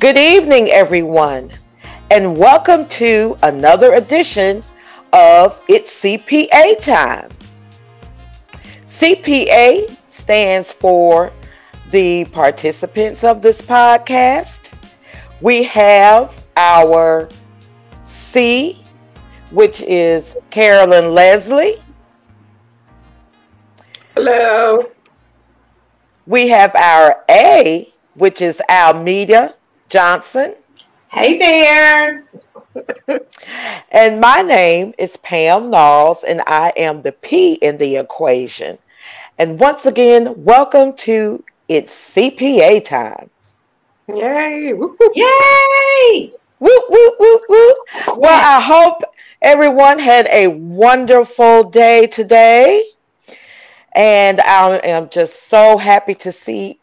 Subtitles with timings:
[0.00, 1.50] Good evening, everyone,
[2.12, 4.62] and welcome to another edition
[5.12, 7.28] of It's CPA Time.
[8.86, 11.32] CPA stands for
[11.90, 14.70] the participants of this podcast.
[15.40, 17.28] We have our
[18.04, 18.80] C,
[19.50, 21.82] which is Carolyn Leslie.
[24.14, 24.92] Hello.
[26.26, 29.54] We have our A, which is Almedia
[29.88, 30.54] Johnson.
[31.08, 32.24] Hey there.
[33.90, 38.76] and my name is Pam Knowles, and I am the P in the equation.
[39.38, 43.30] And once again, welcome to It's CPA Time.
[44.08, 44.74] Yay!
[45.14, 46.32] Yay!
[46.60, 47.74] Woo, woo, woo, woo.
[48.16, 49.04] Well, I hope
[49.40, 52.84] everyone had a wonderful day today.
[53.92, 56.78] And I am just so happy to see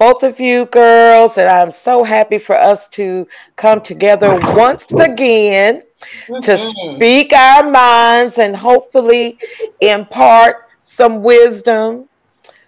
[0.00, 5.82] both of you girls, and I'm so happy for us to come together once again
[6.26, 6.40] mm-hmm.
[6.40, 9.38] to speak our minds and hopefully
[9.82, 12.08] impart some wisdom,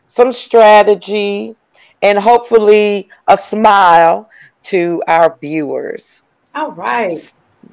[0.09, 1.57] some strategy,
[2.03, 4.29] and hopefully a smile
[4.65, 6.25] to our viewers.
[6.55, 7.33] All right.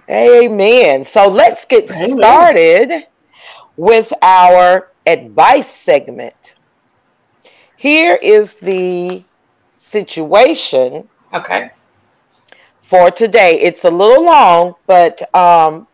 [0.10, 1.04] Amen.
[1.04, 2.18] So let's get Amen.
[2.18, 3.08] started
[3.76, 6.56] with our advice segment.
[7.76, 9.26] Here is the
[9.80, 11.08] situation.
[11.34, 11.72] Okay.
[12.84, 15.88] For today, it's a little long, but um,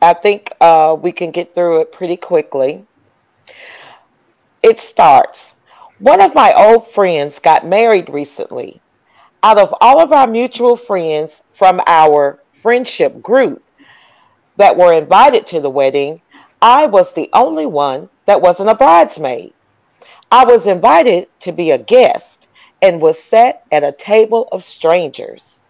[0.00, 2.84] I think uh, we can get through it pretty quickly.
[4.62, 5.54] It starts.
[5.98, 8.80] One of my old friends got married recently.
[9.42, 13.62] Out of all of our mutual friends from our friendship group
[14.56, 16.20] that were invited to the wedding,
[16.60, 19.54] I was the only one that wasn't a bridesmaid.
[20.30, 22.47] I was invited to be a guest
[22.82, 25.62] and was sat at a table of strangers.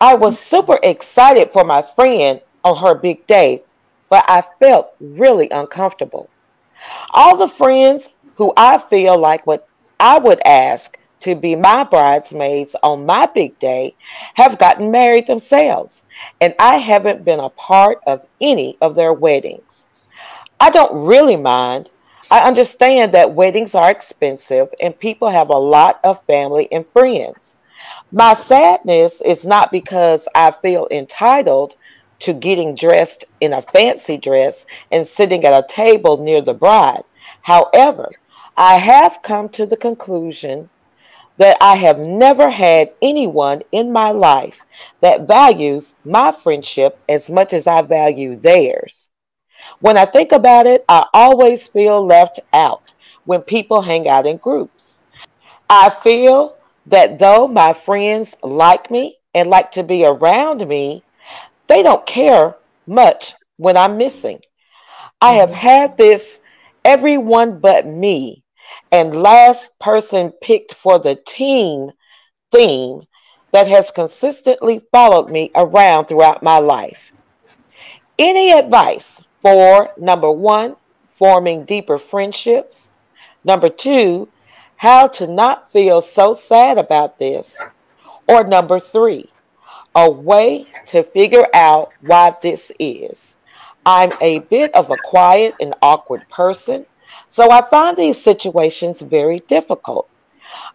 [0.00, 3.62] I was super excited for my friend on her big day,
[4.08, 6.28] but I felt really uncomfortable.
[7.10, 12.76] All the friends who I feel like what I would ask to be my bridesmaids
[12.82, 13.94] on my big day
[14.34, 16.02] have gotten married themselves,
[16.40, 19.88] and I haven't been a part of any of their weddings.
[20.60, 21.88] I don't really mind
[22.30, 27.56] I understand that weddings are expensive and people have a lot of family and friends.
[28.10, 31.74] My sadness is not because I feel entitled
[32.20, 37.04] to getting dressed in a fancy dress and sitting at a table near the bride.
[37.42, 38.10] However,
[38.56, 40.70] I have come to the conclusion
[41.36, 44.60] that I have never had anyone in my life
[45.00, 49.10] that values my friendship as much as I value theirs.
[49.80, 54.36] When I think about it, I always feel left out when people hang out in
[54.38, 55.00] groups.
[55.68, 61.02] I feel that though my friends like me and like to be around me,
[61.66, 62.54] they don't care
[62.86, 64.40] much when I'm missing.
[65.20, 65.58] I have mm-hmm.
[65.58, 66.40] had this
[66.84, 68.44] everyone but me
[68.92, 71.90] and last person picked for the team
[72.52, 73.02] theme
[73.52, 77.12] that has consistently followed me around throughout my life.
[78.18, 80.74] Any advice for number one,
[81.18, 82.90] forming deeper friendships.
[83.44, 84.26] Number two,
[84.76, 87.54] how to not feel so sad about this.
[88.26, 89.28] Or number three,
[89.94, 93.36] a way to figure out why this is.
[93.84, 96.86] I'm a bit of a quiet and awkward person,
[97.28, 100.08] so I find these situations very difficult.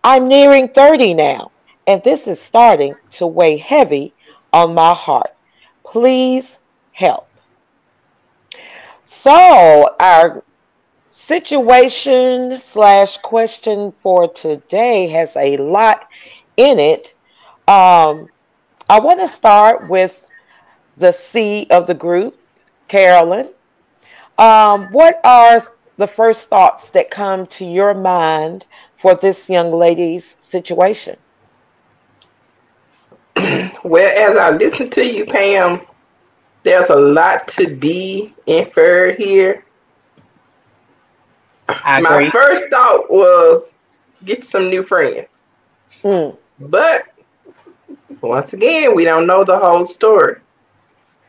[0.04, 1.52] I'm nearing 30 now,
[1.88, 4.14] and this is starting to weigh heavy
[4.54, 5.32] on my heart.
[5.84, 6.60] Please
[6.92, 7.29] help.
[9.12, 10.44] So, our
[11.10, 16.08] situation slash question for today has a lot
[16.58, 17.16] in it.
[17.68, 18.30] Um,
[18.88, 20.24] I want to start with
[20.96, 22.40] the C of the group,
[22.88, 23.50] Carolyn.
[24.38, 28.64] Um, what are the first thoughts that come to your mind
[29.00, 31.18] for this young lady's situation?
[33.84, 35.82] Well, as I listen to you, Pam,
[36.64, 39.66] there's a lot to be inferred here.
[41.68, 43.74] My first thought was
[44.26, 45.42] get some new friends.
[46.02, 46.36] Mm.
[46.60, 47.06] But
[48.22, 50.38] once again, we don't know the whole story.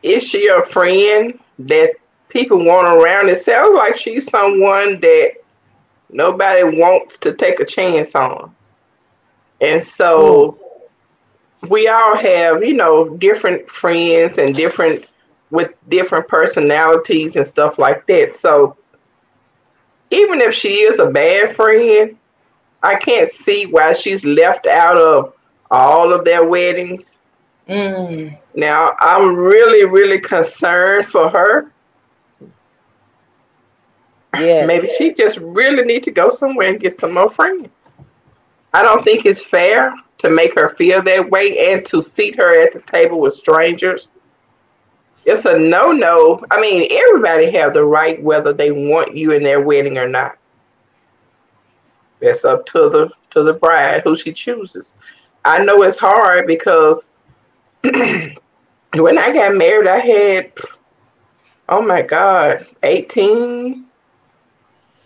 [0.03, 1.93] Is she a friend that
[2.29, 3.29] people want around?
[3.29, 5.35] It sounds like she's someone that
[6.09, 8.53] nobody wants to take a chance on.
[9.61, 10.57] And so
[11.61, 11.69] mm.
[11.69, 15.05] we all have, you know, different friends and different
[15.51, 18.33] with different personalities and stuff like that.
[18.35, 18.77] So
[20.09, 22.17] even if she is a bad friend,
[22.83, 25.33] I can't see why she's left out of
[25.69, 27.19] all of their weddings.
[27.69, 28.37] Mm.
[28.55, 31.71] Now, I'm really, really concerned for her.
[34.37, 34.65] Yeah.
[34.65, 37.91] Maybe she just really need to go somewhere and get some more friends.
[38.73, 42.61] I don't think it's fair to make her feel that way and to seat her
[42.61, 44.09] at the table with strangers.
[45.25, 46.43] It's a no-no.
[46.49, 50.37] I mean, everybody have the right whether they want you in their wedding or not.
[52.19, 54.95] That's up to the to the bride who she chooses.
[55.45, 57.09] I know it's hard because
[57.83, 58.37] when
[59.17, 60.51] I got married, I had
[61.69, 63.85] oh my god, 18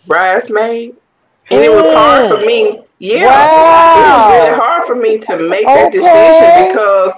[0.06, 0.96] bridesmaids.
[1.50, 2.82] And it was hard for me.
[2.98, 3.26] Yeah.
[3.26, 4.28] Wow.
[4.28, 7.12] It was really hard for me to make that decision because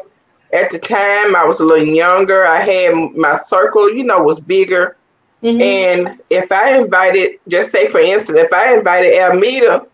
[0.52, 2.46] at the time I was a little younger.
[2.46, 4.96] I had my circle, you know, was bigger.
[5.42, 5.60] Mhm.
[5.60, 9.86] And if I invited, just say for instance, if I invited Almeda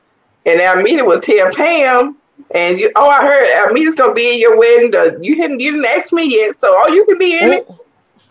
[0.47, 2.17] and Almeda would tell Pam,
[2.55, 4.93] and you, oh, I heard Almeda's gonna be in your wedding.
[5.23, 7.69] You hadn't, you didn't ask me yet, so oh, you can be in it.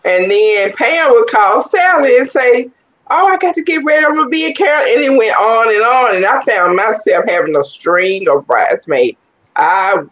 [0.04, 2.70] And then Pam would call Sally and say,
[3.10, 4.04] oh, I got to get ready.
[4.04, 6.16] I'm gonna be in Carol, and it went on and on.
[6.16, 9.18] And I found myself having a string of bridesmaids.
[9.56, 10.02] I,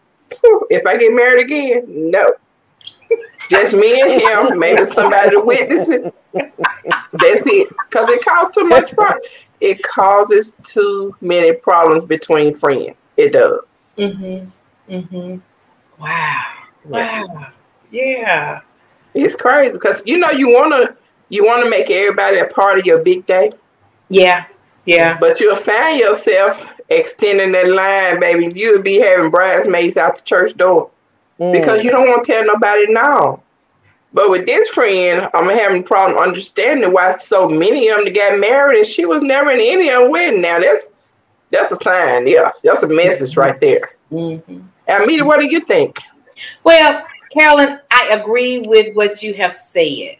[0.70, 2.32] if I get married again, no.
[3.50, 6.14] Just me and him, maybe somebody to witness it.
[6.32, 7.68] That's it.
[7.90, 9.20] Because it causes too much problem.
[9.60, 12.96] It causes too many problems between friends.
[13.16, 13.78] It does.
[13.98, 14.48] Mm-hmm.
[14.94, 15.40] Mhm.
[15.98, 16.44] Wow.
[16.86, 17.48] Wow.
[17.90, 18.60] Yeah.
[19.14, 20.96] It's crazy because you know you wanna
[21.28, 23.52] you wanna make everybody a part of your big day,
[24.08, 24.46] Yeah.
[24.86, 25.18] Yeah.
[25.20, 26.58] but you'll find yourself
[26.88, 28.52] extending that line, baby.
[28.58, 30.90] You'll be having bridesmaids out the church door
[31.40, 31.52] Mm.
[31.52, 33.42] because you don't want to tell nobody no.
[34.12, 38.38] But with this friend, I'm having a problem understanding why so many of them got
[38.38, 40.42] married and she was never in any of them wedding.
[40.42, 40.90] Now that's
[41.50, 42.60] that's a sign, yes.
[42.62, 43.90] That's a message right there.
[44.10, 44.62] Mhm.
[44.88, 45.98] Almeda, what do you think?
[46.64, 50.16] Well, Carolyn, I agree with what you have said.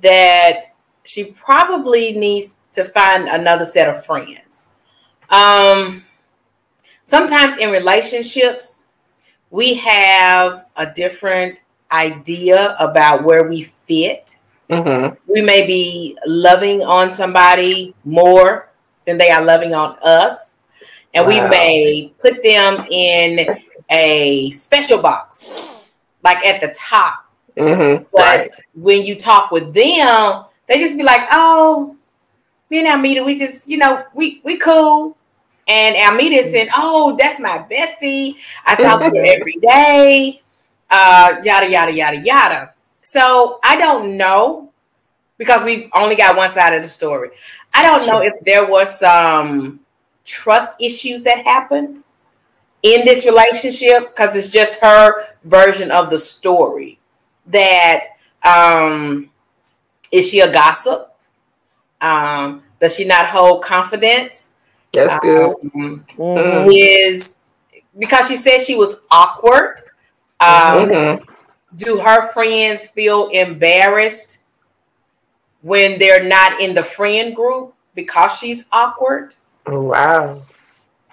[0.00, 0.62] That
[1.04, 4.63] she probably needs to find another set of friends.
[5.30, 6.04] Um,
[7.04, 8.88] sometimes in relationships,
[9.50, 14.36] we have a different idea about where we fit.
[14.70, 15.14] Mm-hmm.
[15.32, 18.70] We may be loving on somebody more
[19.06, 20.54] than they are loving on us.
[21.12, 23.46] And we may put them in
[23.90, 25.54] a special box,
[26.24, 27.26] like at the top.
[27.56, 28.04] Mm-hmm.
[28.12, 28.50] But Right.
[28.74, 31.94] when you talk with them, they just be like, "Oh,
[32.74, 35.16] me and Almeda, we just, you know, we we cool."
[35.66, 38.36] And Almeda is saying, "Oh, that's my bestie.
[38.66, 40.42] I talk to her every day."
[40.90, 42.74] Uh, yada yada yada yada.
[43.00, 44.72] So I don't know
[45.38, 47.30] because we've only got one side of the story.
[47.72, 49.80] I don't know if there was some
[50.24, 52.02] trust issues that happened
[52.82, 56.98] in this relationship because it's just her version of the story
[57.46, 58.04] that
[58.42, 59.30] um
[60.12, 61.14] is she a gossip
[62.00, 64.50] um does she not hold confidence
[64.92, 65.54] That's good.
[65.66, 66.72] Um, Mhm.
[66.72, 67.36] is
[67.98, 69.82] because she said she was awkward
[70.40, 71.26] um Mhm.
[71.76, 74.38] do her friends feel embarrassed
[75.62, 79.34] when they're not in the friend group because she's awkward
[79.66, 80.42] Wow.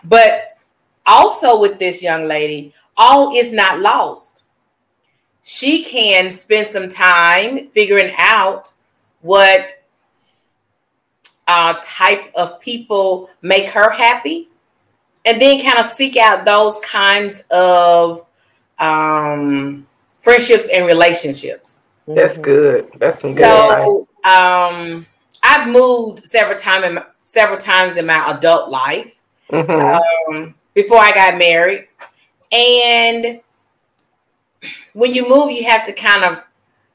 [0.03, 0.57] But
[1.05, 4.43] also with this young lady, all is not lost.
[5.43, 8.73] She can spend some time figuring out
[9.21, 9.80] what
[11.51, 14.47] uh, type of people make her happy,
[15.25, 18.25] and then kind of seek out those kinds of
[18.79, 19.85] um,
[20.21, 21.83] friendships and relationships.
[22.07, 22.41] That's Mhm.
[22.41, 22.91] good.
[22.99, 24.13] That's some good So, advice.
[24.23, 25.05] um,
[25.43, 29.13] I've moved several time in several times in my adult life
[29.51, 29.99] Mhm.
[30.29, 31.87] um, before I got married.
[32.51, 33.41] And
[34.93, 36.43] when you move, you have to kind of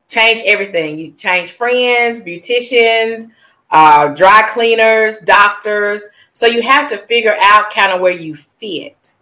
[0.09, 0.97] change everything.
[0.97, 3.27] You change friends, beauticians,
[3.71, 6.05] uh, dry cleaners, doctors.
[6.33, 9.13] So you have to figure out kind of where you fit.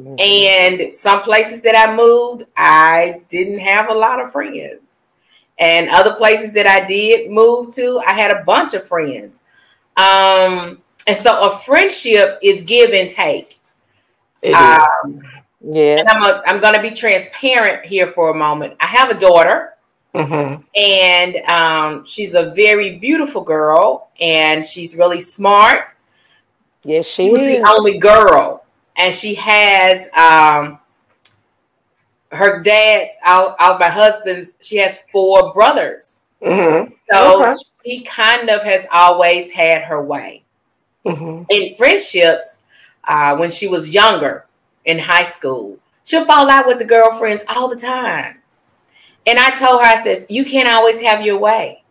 [0.00, 0.20] Mhm.
[0.20, 5.00] And some places that I moved, I didn't have a lot of friends.
[5.58, 9.42] And other places that I did move to, I had a bunch of friends.
[9.96, 13.60] Um, and so a friendship is give and take.
[14.42, 14.56] It is.
[14.56, 15.22] Um,
[15.66, 16.00] Yes.
[16.00, 18.74] and I'm, a, I'm going to be transparent here for a moment.
[18.80, 19.73] I have a daughter,
[20.14, 20.62] Mhm.
[20.76, 25.90] and um, she's a very beautiful girl, and she's really smart.
[26.84, 27.56] Yes, she She was is.
[27.62, 28.64] the only girl,
[28.96, 30.78] and she has um,
[32.30, 34.56] her dad's out, out my husband's.
[34.60, 36.92] She has four brothers, Mhm.
[37.10, 37.54] so Okay.
[37.84, 40.42] she kind of has always had her way.
[41.06, 41.44] Mhm.
[41.50, 42.62] in friendships
[43.06, 44.46] uh, when she was younger
[44.86, 45.76] in high school.
[46.04, 48.40] She'll fall out with the girlfriends all the time.
[49.26, 51.82] And I told her, I says, you can't always have your way.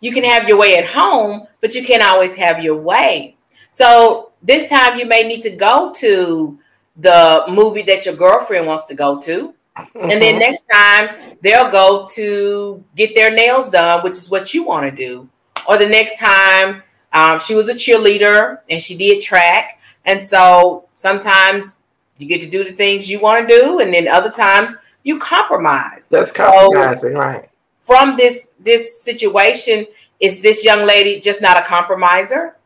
[0.00, 3.36] You can have your way at home, but you can't always have your way.
[3.70, 6.58] So this time you may need to go to
[6.96, 9.54] the movie that your girlfriend wants to go to.
[9.76, 10.10] Mm-hmm.
[10.10, 10.38] And then mm-hmm.
[10.38, 14.90] next time they'll go to get their nails done, which is what you want to
[14.90, 15.28] do.
[15.68, 19.78] Or the next time um, she was a cheerleader and she did track.
[20.04, 21.80] And so sometimes
[22.18, 25.18] you get to do the things you want to do, and then other times you
[25.18, 26.08] compromise.
[26.08, 27.48] That's compromising, so, right?
[27.78, 29.86] From this this situation,
[30.20, 32.56] is this young lady just not a compromiser?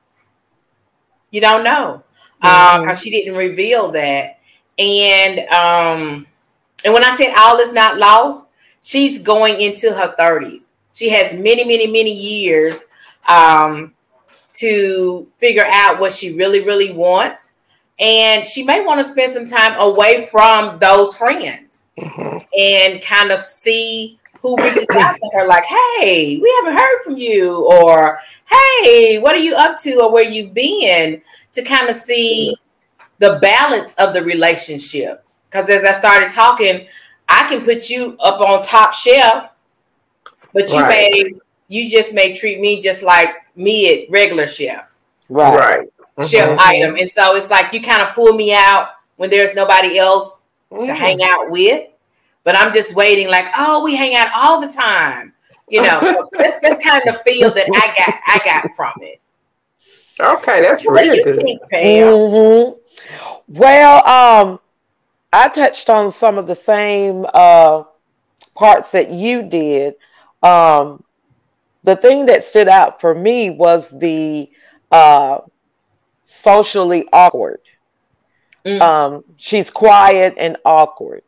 [1.31, 2.03] You don't know
[2.41, 2.91] because mm-hmm.
[2.91, 4.39] uh, she didn't reveal that.
[4.79, 6.27] And um,
[6.85, 8.51] and when I said all is not lost,
[8.83, 10.73] she's going into her thirties.
[10.93, 12.85] She has many, many, many years
[13.29, 13.93] um,
[14.55, 17.53] to figure out what she really, really wants.
[17.99, 21.66] And she may want to spend some time away from those friends
[21.99, 22.39] mm-hmm.
[22.59, 27.17] and kind of see who reaches out to her, like, hey, we haven't heard from
[27.17, 31.21] you, or hey, what are you up to, or where you been,
[31.53, 32.57] to kind of see
[33.19, 35.25] the balance of the relationship.
[35.51, 36.87] Because as I started talking,
[37.29, 39.51] I can put you up on top shelf,
[40.53, 40.89] but you right.
[40.89, 41.31] may
[41.69, 44.91] you just may treat me just like me at regular chef.
[45.29, 45.89] Right.
[46.17, 46.27] Right.
[46.27, 46.61] Chef mm-hmm.
[46.61, 46.97] item.
[46.97, 50.85] And so it's like you kind of pull me out when there's nobody else mm.
[50.85, 51.89] to hang out with.
[52.45, 55.33] But I'm just waiting, like, oh, we hang out all the time.
[55.69, 56.01] You know,
[56.33, 59.21] that's, that's, kind of the feel that I got I got from it.
[60.19, 61.59] Okay, that's really good.
[61.73, 62.79] mm-hmm.
[63.49, 64.61] Well, um,
[65.33, 67.83] I touched on some of the same uh,
[68.55, 69.97] parts that you did.
[70.43, 71.03] Um,
[71.83, 74.51] the thing that stood out for me was the
[74.91, 75.39] uh,
[76.25, 77.61] socially awkward.
[78.67, 78.83] Mm.
[78.83, 81.23] Um, she's quiet and awkward.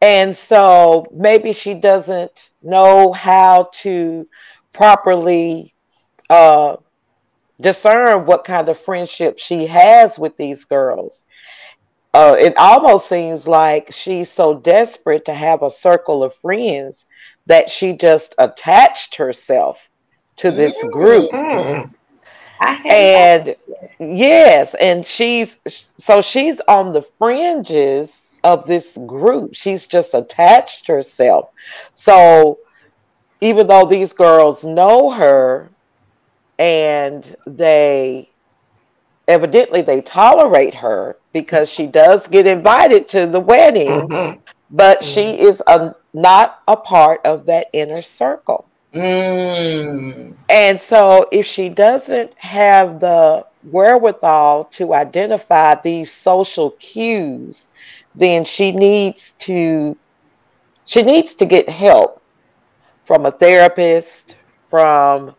[0.00, 4.26] And so maybe she doesn't know how to
[4.72, 5.74] properly
[6.30, 6.76] uh,
[7.60, 11.24] discern what kind of friendship she has with these girls.
[12.12, 17.06] Uh, it almost seems like she's so desperate to have a circle of friends
[17.46, 19.78] that she just attached herself
[20.36, 21.30] to this group.
[21.32, 21.92] Mm.
[22.86, 23.90] And that.
[23.98, 25.58] yes, and she's
[25.98, 29.54] so she's on the fringes of this group.
[29.54, 31.50] She's just attached herself.
[31.94, 32.58] So
[33.40, 35.70] even though these girls know her
[36.58, 38.30] and they
[39.26, 44.40] evidently they tolerate her because she does get invited to the wedding, mm-hmm.
[44.70, 45.12] but mm-hmm.
[45.12, 48.66] she is a not a part of that inner circle.
[48.94, 50.34] Mm.
[50.48, 57.68] And so, if she doesn't have the wherewithal to identify these social cues,
[58.14, 59.96] then she needs to
[60.86, 62.22] she needs to get help
[63.06, 64.38] from a therapist,
[64.70, 65.34] from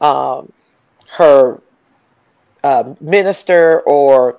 [0.00, 0.52] um,
[1.10, 1.60] her
[2.64, 4.38] uh, minister, or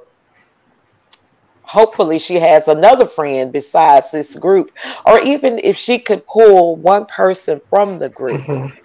[1.67, 4.71] hopefully she has another friend besides this group
[5.05, 8.75] or even if she could pull one person from the group mm-hmm.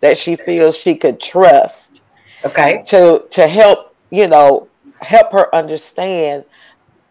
[0.00, 2.00] that she feels she could trust
[2.44, 2.82] okay.
[2.86, 4.66] to to help you know
[5.02, 6.44] help her understand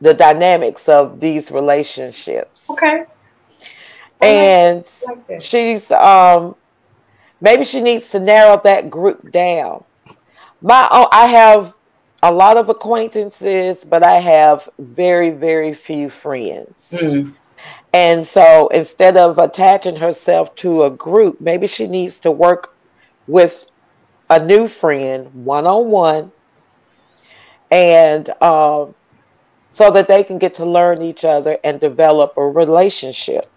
[0.02, 2.70] the dynamics of these relationships.
[2.70, 3.06] Okay.
[4.22, 6.56] And like she's um
[7.42, 9.84] maybe she needs to narrow that group down.
[10.62, 11.74] My oh i have
[12.22, 16.90] a lot of acquaintances, but I have very, very few friends.
[16.92, 17.34] Mm.
[17.94, 22.76] And so instead of attaching herself to a group, maybe she needs to work
[23.28, 23.66] with
[24.30, 26.32] a new friend one on one
[27.72, 28.94] and um,
[29.72, 33.50] so that they can get to learn each other and develop a relationship.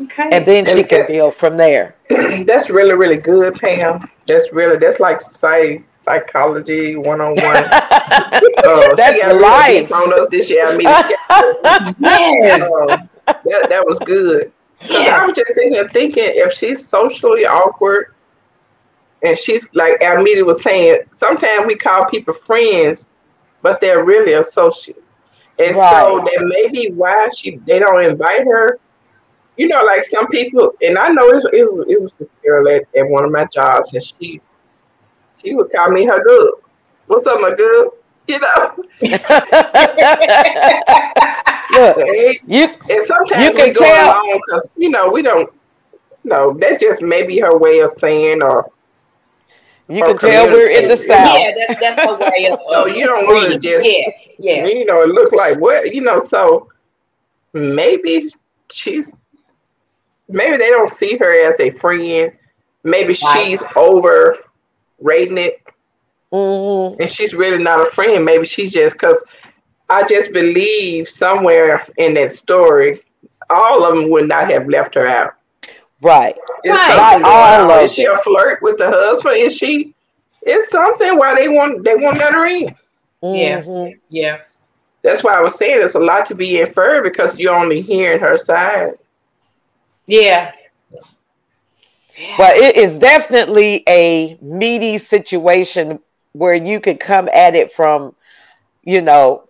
[0.00, 0.28] Okay.
[0.32, 1.94] And then she can build from there.
[2.44, 4.10] That's really, really good, Pam.
[4.26, 7.54] That's really that's like say psychology one on one.
[8.96, 10.68] That's she life on us this year.
[10.68, 10.82] I mean,
[12.00, 14.52] yes, um, that, that was good.
[14.82, 15.20] Yeah.
[15.22, 18.14] I was just sitting here thinking if she's socially awkward
[19.22, 23.06] and she's like Almedia was saying, sometimes we call people friends,
[23.62, 25.20] but they're really associates.
[25.58, 25.90] And right.
[25.90, 28.78] so that may be why she they don't invite her.
[29.56, 32.82] You know, like some people, and I know it, it, it was this girl at,
[32.98, 34.40] at one of my jobs, and she
[35.44, 36.54] she would call me her good.
[37.06, 37.90] What's up, my good?
[38.26, 38.74] You know.
[39.02, 39.20] Look,
[41.98, 44.12] and, you, and sometimes you can we go tell.
[44.12, 45.52] along because you know we don't.
[46.24, 48.70] No, that just maybe her way of saying or.
[49.86, 51.08] You can tell we're in the south.
[51.08, 52.58] Yeah, that's that's her way of.
[52.70, 53.84] so you don't want to just.
[53.84, 54.72] Yes, yes.
[54.72, 56.18] You know, it looks like what you know.
[56.18, 56.70] So
[57.52, 58.24] maybe
[58.70, 59.12] she's
[60.28, 62.32] maybe they don't see her as a friend.
[62.82, 63.62] Maybe she's
[65.04, 65.62] overrating it.
[66.32, 67.00] Mm-hmm.
[67.00, 68.24] And she's really not a friend.
[68.24, 69.22] Maybe she's just because
[69.88, 73.02] I just believe somewhere in that story,
[73.50, 75.34] all of them would not have left her out.
[76.02, 76.36] Right.
[76.64, 77.22] It's right.
[77.22, 79.36] All of Is she a flirt with the husband?
[79.36, 79.94] Is she?
[80.42, 82.74] It's something why they want they want let her in.
[83.22, 83.30] Mm-hmm.
[83.30, 83.92] Yeah.
[84.10, 84.40] Yeah.
[85.02, 88.20] That's why I was saying there's a lot to be inferred because you're only hearing
[88.20, 88.94] her side.
[90.06, 90.52] Yeah.
[92.36, 96.00] But it is definitely a meaty situation
[96.32, 98.14] where you could come at it from,
[98.84, 99.48] you know,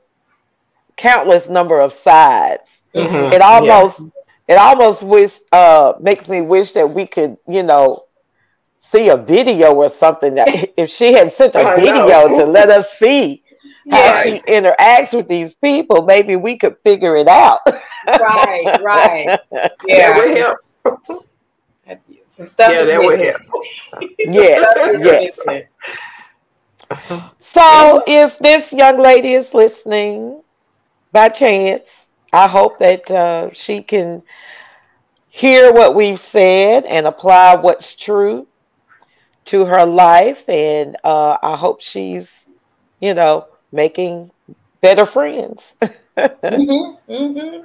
[0.97, 2.83] countless number of sides.
[2.95, 3.33] Mm-hmm.
[3.33, 4.55] It almost yeah.
[4.55, 8.05] it almost wish uh makes me wish that we could, you know,
[8.81, 12.93] see a video or something that if she had sent a video to let us
[12.93, 13.43] see
[13.91, 14.23] how yeah.
[14.23, 17.61] she interacts with these people, maybe we could figure it out.
[18.07, 19.39] right, right.
[19.87, 21.29] Yeah, that would help.
[22.35, 23.43] Some stuff yeah, that would help.
[24.19, 25.31] yeah,
[26.91, 27.27] yeah.
[27.39, 30.43] So, if this young lady is listening
[31.13, 34.25] by chance, I hope that uh, she can
[35.29, 38.49] hear what we've said and apply what's true
[39.45, 40.43] to her life.
[40.49, 42.49] And uh, I hope she's,
[42.99, 44.33] you know, making
[44.81, 45.77] better friends.
[46.17, 47.57] mm-hmm, mm-hmm.
[47.57, 47.65] Um,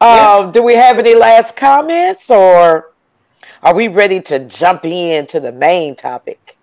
[0.00, 0.50] yeah.
[0.52, 2.89] Do we have any last comments or
[3.62, 6.56] are we ready to jump into the main topic?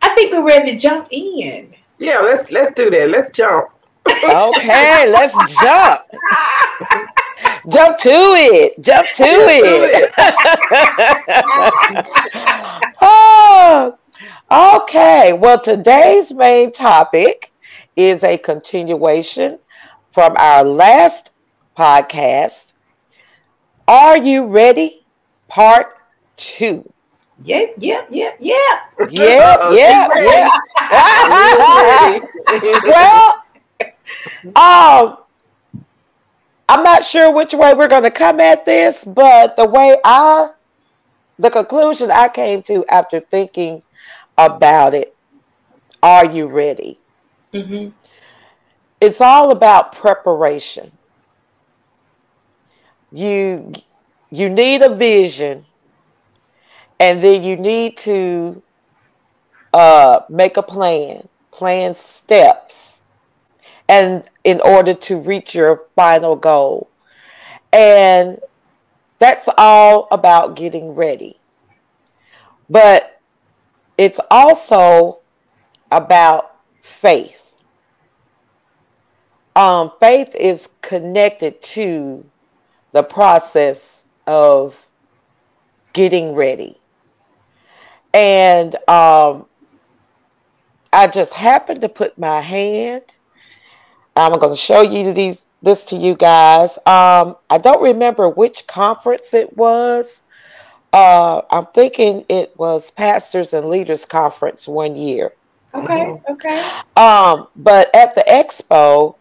[0.00, 1.74] I think we're ready to jump in.
[1.98, 3.10] Yeah, let's let's do that.
[3.10, 3.68] Let's jump.
[4.06, 6.00] okay, let's jump.
[7.70, 8.82] jump to it.
[8.82, 10.10] Jump to it.
[13.02, 13.98] oh,
[14.50, 15.34] okay.
[15.34, 17.52] Well, today's main topic
[17.94, 19.58] is a continuation
[20.12, 21.30] from our last
[21.76, 22.72] podcast.
[23.86, 25.01] Are you ready?
[25.52, 25.98] Part
[26.38, 26.90] two.
[27.44, 28.56] Yeah, yeah, yeah, yeah.
[29.10, 30.50] Yeah, yeah, yeah.
[32.86, 33.44] well,
[34.56, 35.18] um,
[36.70, 40.52] I'm not sure which way we're going to come at this, but the way I,
[41.38, 43.82] the conclusion I came to after thinking
[44.38, 45.14] about it,
[46.02, 46.98] are you ready?
[47.52, 47.90] Mm-hmm.
[49.02, 50.90] It's all about preparation.
[53.12, 53.74] You
[54.32, 55.66] you need a vision,
[56.98, 58.62] and then you need to
[59.74, 63.02] uh, make a plan, plan steps,
[63.90, 66.88] and in order to reach your final goal.
[67.74, 68.40] And
[69.18, 71.38] that's all about getting ready.
[72.70, 73.20] But
[73.98, 75.18] it's also
[75.90, 77.38] about faith.
[79.54, 82.24] Um, faith is connected to
[82.92, 84.76] the process of
[85.92, 86.78] getting ready.
[88.14, 89.46] And um,
[90.92, 93.02] I just happened to put my hand.
[94.14, 96.76] I'm going to show you these this to you guys.
[96.78, 100.22] Um, I don't remember which conference it was.
[100.92, 105.32] Uh, I'm thinking it was Pastors and Leaders Conference one year.
[105.74, 106.32] Okay, mm-hmm.
[106.32, 106.70] okay.
[106.96, 109.14] Um, but at the expo,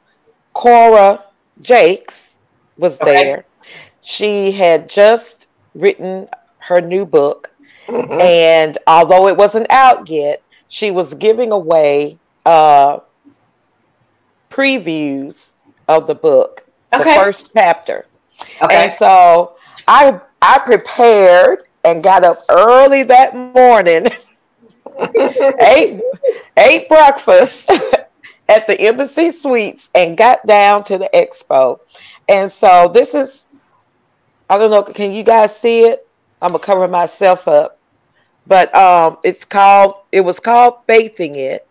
[0.53, 1.23] Cora
[1.61, 2.37] Jakes
[2.77, 3.23] was okay.
[3.23, 3.45] there.
[4.01, 6.27] She had just written
[6.59, 7.51] her new book,
[7.87, 8.19] mm-hmm.
[8.19, 12.99] and although it wasn't out yet, she was giving away uh,
[14.49, 15.53] previews
[15.87, 17.15] of the book, okay.
[17.15, 18.05] the first chapter.
[18.61, 18.75] Okay.
[18.75, 19.55] And so
[19.87, 24.07] I I prepared and got up early that morning,
[25.61, 26.01] ate
[26.57, 27.69] ate breakfast
[28.49, 31.79] at the Embassy Suites, and got down to the expo.
[32.29, 33.47] And so this is
[34.51, 34.83] I don't know.
[34.83, 36.05] Can you guys see it?
[36.41, 37.79] I'm gonna cover myself up.
[38.45, 39.95] But um, it's called.
[40.11, 41.65] It was called faithing it.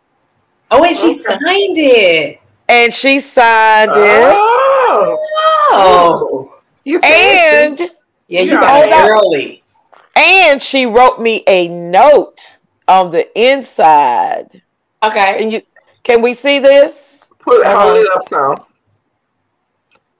[0.70, 1.12] Oh, and she okay.
[1.12, 2.40] signed it.
[2.70, 4.30] And she signed it.
[4.32, 5.18] Oh,
[5.72, 6.58] oh.
[6.84, 7.78] you and
[8.28, 9.62] yeah, you got it early.
[10.16, 12.40] And she wrote me a note
[12.88, 14.62] on the inside.
[15.02, 15.42] Okay.
[15.42, 15.60] And you
[16.02, 17.24] can we see this?
[17.40, 18.64] Pull it, hold it up some,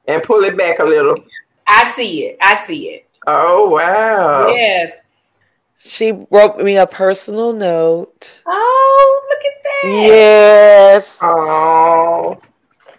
[0.06, 1.24] and pull it back a little.
[1.70, 2.36] I see it.
[2.40, 3.08] I see it.
[3.26, 4.48] Oh wow.
[4.48, 4.98] Yes.
[5.78, 8.42] She wrote me a personal note.
[8.46, 10.06] Oh, look at that.
[10.06, 11.18] Yes.
[11.22, 12.40] Oh.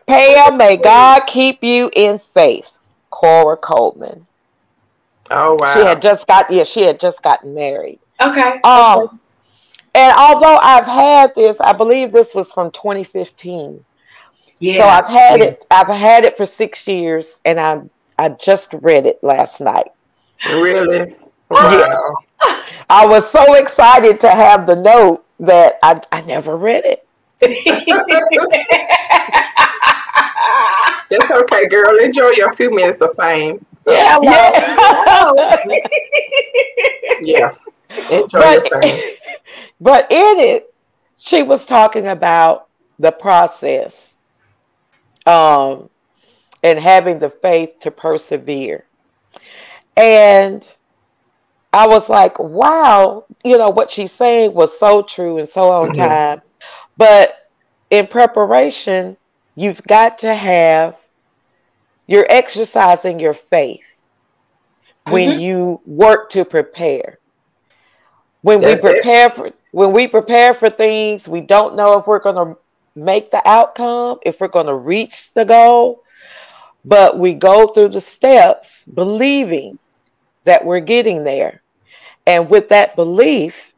[0.08, 2.80] Pam, may God keep you in faith.
[3.10, 4.26] Cora Coleman.
[5.30, 5.74] Oh wow.
[5.74, 8.00] She had just got yeah, she had just gotten married.
[8.22, 8.60] Okay.
[8.64, 9.18] Um okay.
[9.96, 13.84] and although I've had this, I believe this was from 2015.
[14.60, 14.78] Yeah.
[14.78, 15.46] So I've had yeah.
[15.48, 15.66] it.
[15.72, 17.82] I've had it for six years, and I
[18.18, 19.92] I just read it last night.
[20.50, 21.16] Really?
[21.50, 21.72] Wow.
[21.72, 22.62] Yeah.
[22.90, 27.08] I was so excited to have the note that I I never read it.
[31.10, 31.98] That's okay, girl.
[32.00, 33.66] Enjoy your few minutes of fame.
[33.84, 33.92] So.
[33.92, 34.54] Yeah, well,
[35.36, 35.56] yeah.
[37.22, 37.54] yeah.
[38.10, 39.04] Enjoy but, your fame.
[39.82, 40.74] But in it,
[41.18, 42.68] she was talking about
[43.00, 44.16] the process
[45.26, 45.90] um,
[46.64, 48.86] and having the faith to persevere.
[49.98, 50.66] And
[51.74, 55.90] I was like, wow, you know, what she's saying was so true and so on
[55.94, 56.02] mm-hmm.
[56.02, 56.42] time.
[56.98, 57.50] But
[57.90, 59.18] in preparation,
[59.56, 60.98] you've got to have,
[62.08, 63.86] you're exercising your faith
[65.10, 65.40] when mm-hmm.
[65.40, 67.20] you work to prepare.
[68.42, 69.36] When That's we prepare it.
[69.36, 72.58] for when we prepare for things, we don't know if we're going to
[72.96, 76.04] make the outcome, if we're going to reach the goal,
[76.86, 79.78] but we go through the steps believing
[80.44, 81.62] that we're getting there.
[82.26, 83.74] And with that belief,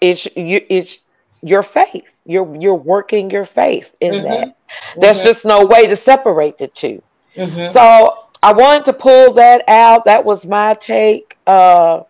[0.00, 0.98] it's you it's
[1.42, 2.12] your faith.
[2.24, 4.24] You're you're working your faith in mm-hmm.
[4.24, 4.56] that.
[4.96, 5.26] There's mm-hmm.
[5.26, 7.02] just no way to separate the 2
[7.36, 7.72] mm-hmm.
[7.72, 10.04] So I wanted to pull that out.
[10.04, 11.36] That was my take.
[11.46, 12.02] Uh,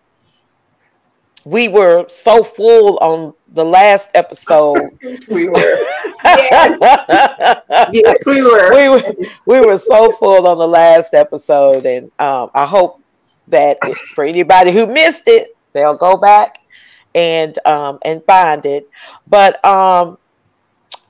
[1.44, 4.98] we were so full on the last episode.
[5.28, 5.78] we were.
[6.36, 7.90] Yes.
[7.92, 8.74] yes, we were.
[8.74, 9.02] We were
[9.46, 13.02] we were so full on the last episode, and um, I hope
[13.48, 13.78] that
[14.14, 16.60] for anybody who missed it, they'll go back
[17.14, 18.88] and um, and find it.
[19.26, 20.18] But um,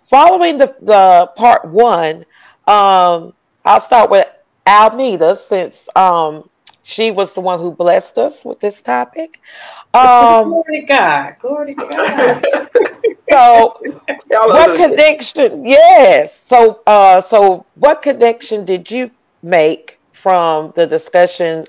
[0.09, 2.25] following the the part one,
[2.67, 4.29] um, I'll start with
[4.67, 6.49] Almeda since um,
[6.83, 9.41] she was the one who blessed us with this topic.
[9.95, 11.37] Um, Glory to God.
[11.41, 12.45] Glory to God.
[13.31, 13.81] so,
[14.29, 15.65] what connection?
[15.65, 16.41] Yes.
[16.47, 19.11] So, uh, so what connection did you
[19.43, 21.67] make from the discussion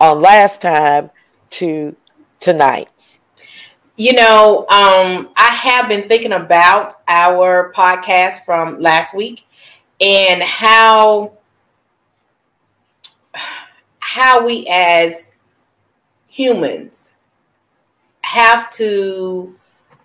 [0.00, 1.10] on last time
[1.50, 1.94] to
[2.40, 3.20] tonight's?
[3.96, 9.46] You know, um, I have been thinking about our podcast from last week
[10.00, 11.32] and how
[13.98, 15.32] how we as
[16.26, 17.12] humans
[18.22, 19.54] have to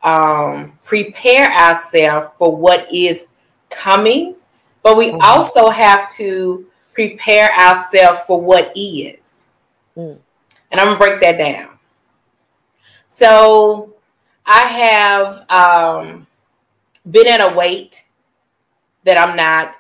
[0.04, 3.28] um, prepare ourselves for what is
[3.70, 4.36] coming,
[4.84, 5.22] but we mm-hmm.
[5.22, 9.48] also have to prepare ourselves for what is.
[9.96, 10.18] Mm.
[10.72, 11.78] And I'm gonna break that down.
[13.10, 13.94] So
[14.46, 16.28] I have um,
[17.10, 18.06] been at a weight
[19.04, 19.76] that I'm not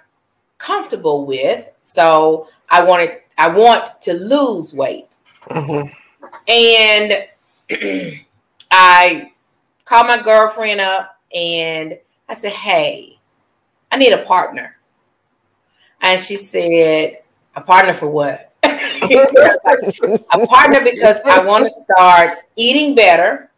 [0.57, 1.67] comfortable with.
[1.83, 5.15] So I wanted I want to lose weight.
[5.43, 5.93] Mm-hmm.
[6.47, 8.21] And
[8.71, 9.31] I
[9.87, 11.97] called my girlfriend up and
[12.27, 13.19] I said, Hey,
[13.91, 14.75] I need a partner.
[16.01, 17.19] And she said,
[17.55, 18.53] A partner for what?
[18.63, 23.49] a partner because I want to start eating better,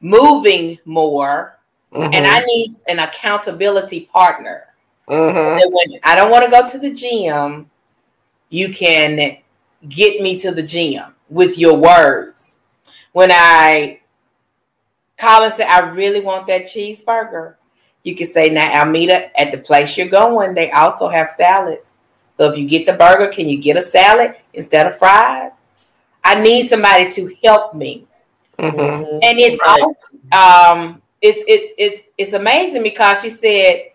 [0.00, 1.58] moving more,
[1.92, 2.12] mm-hmm.
[2.12, 4.66] and I need an accountability partner.
[5.08, 5.60] Mm-hmm.
[5.60, 7.70] So when I don't want to go to the gym,
[8.50, 9.38] you can
[9.88, 12.56] get me to the gym with your words
[13.12, 14.01] when I
[15.22, 17.54] call and say, I really want that cheeseburger,
[18.02, 21.94] you can say, now, Almeda, at the place you're going, they also have salads.
[22.34, 25.66] So if you get the burger, can you get a salad instead of fries?
[26.24, 28.06] I need somebody to help me.
[28.58, 29.18] Mm-hmm.
[29.22, 29.82] And it's right.
[30.32, 33.90] um it's it's it's it's amazing because she said,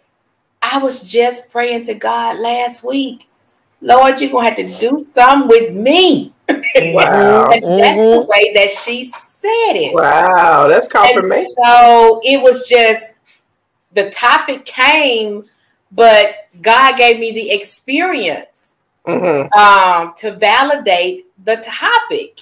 [0.61, 3.27] I was just praying to God last week.
[3.81, 6.33] Lord, you're gonna have to do something with me.
[6.79, 7.49] Wow.
[7.51, 7.77] and mm-hmm.
[7.77, 8.29] that's the mm-hmm.
[8.29, 9.03] way that she
[9.37, 9.93] said it.
[9.93, 11.45] Wow, that's confirmation.
[11.57, 13.19] And so it was just
[13.93, 15.45] the topic came,
[15.91, 19.53] but God gave me the experience mm-hmm.
[19.53, 22.41] um, to validate the topic.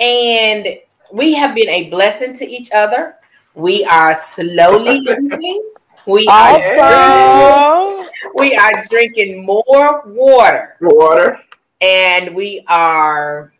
[0.00, 0.66] And
[1.12, 3.14] we have been a blessing to each other.
[3.54, 5.70] We are slowly losing.
[6.08, 6.80] We awesome.
[6.80, 10.76] are we are drinking more water.
[10.80, 11.38] Water
[11.80, 13.52] and we are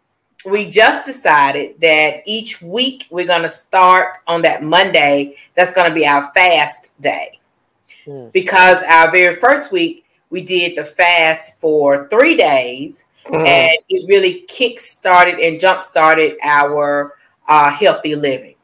[0.46, 5.34] we just decided that each week we're going to start on that Monday.
[5.56, 7.40] That's going to be our fast day.
[8.06, 8.32] Mm.
[8.32, 13.46] Because our very first week, we did the fast for three days, mm.
[13.46, 17.14] and it really kick started and jump started our
[17.48, 18.54] uh, healthy living.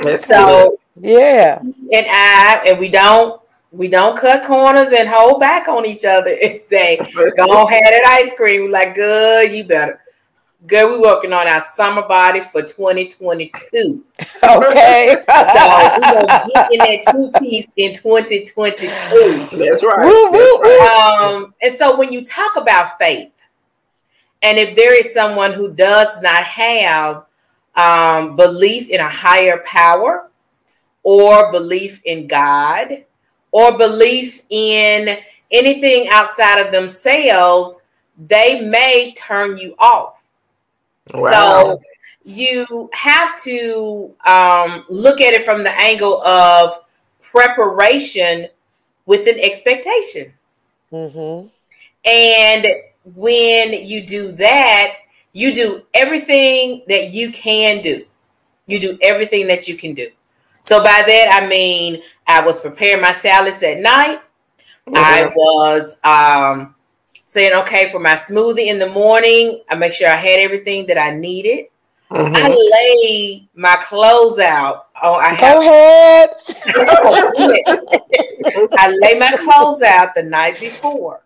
[0.00, 1.04] That's so, good.
[1.04, 1.60] yeah.
[1.60, 6.36] And I, and we don't we don't cut corners and hold back on each other
[6.42, 7.02] and say, "Go
[7.66, 10.00] ahead that ice cream." Like, good, you better.
[10.66, 14.04] Girl, we're working on our summer body for 2022.
[14.40, 15.10] Okay.
[15.10, 18.88] so we gonna get in that two piece in 2022.
[18.88, 20.04] That's right.
[20.04, 21.18] Woo, woo, That's right.
[21.20, 23.32] Um, and so when you talk about faith,
[24.42, 27.26] and if there is someone who does not have
[27.76, 30.30] um, belief in a higher power,
[31.02, 33.04] or belief in God,
[33.50, 35.18] or belief in
[35.50, 37.80] anything outside of themselves,
[38.26, 40.27] they may turn you off.
[41.14, 41.30] Wow.
[41.30, 41.80] So
[42.24, 46.78] you have to um, look at it from the angle of
[47.22, 48.48] preparation
[49.06, 50.32] with an expectation.
[50.92, 51.48] Mm-hmm.
[52.04, 52.66] And
[53.14, 54.94] when you do that,
[55.32, 58.04] you do everything that you can do.
[58.66, 60.10] You do everything that you can do.
[60.62, 64.20] So by that I mean I was preparing my salads at night.
[64.94, 65.32] I Mhm.
[65.34, 66.74] was um,
[67.28, 70.96] saying, okay, for my smoothie in the morning, I make sure I had everything that
[70.96, 71.66] I needed.
[72.10, 72.56] I Mhm.
[72.72, 74.86] lay my clothes out.
[75.02, 76.30] Oh, I Go have ahead.
[78.78, 81.20] I lay my clothes out the night before.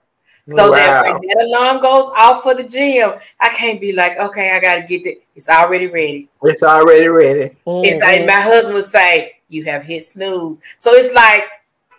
[0.48, 4.56] So that when that alarm goes off for the gym, I can't be like, okay,
[4.56, 5.22] I gotta get it.
[5.36, 6.28] It's already ready.
[6.42, 7.54] It's already ready.
[7.64, 8.26] It's like Mhm.
[8.26, 10.60] my husband would say, You have hit snooze.
[10.78, 11.44] So it's like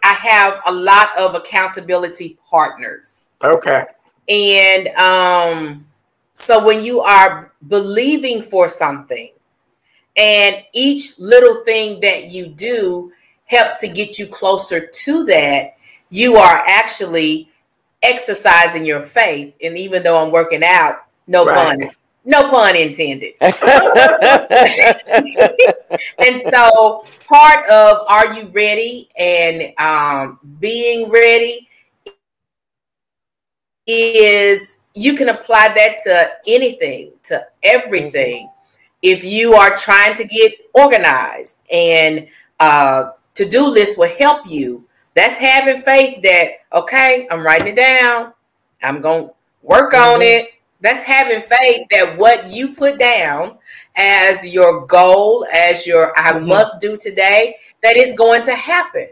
[0.03, 3.27] I have a lot of accountability partners.
[3.43, 3.86] Okay.
[4.29, 5.86] And um,
[6.34, 9.32] so when you are believing for something,
[10.15, 13.12] and each little thing that you do
[13.45, 15.75] helps to get you closer to that,
[16.10, 17.49] you are actually
[18.01, 19.53] exercising your faith.
[19.63, 21.79] And even though I'm working out, no Right.
[21.79, 21.89] pun,
[22.25, 23.34] no pun intended.
[26.19, 31.67] and so part of are you ready and um, being ready
[33.87, 38.49] is you can apply that to anything to everything
[39.01, 42.27] if you are trying to get organized and
[42.59, 48.31] uh, to-do list will help you that's having faith that okay i'm writing it down
[48.81, 50.23] i'm going to work on Mhm.
[50.23, 53.57] it that's having faith that what you put down
[53.95, 56.45] as your goal, as your I Mhm.
[56.45, 59.07] must do today, that is going to happen.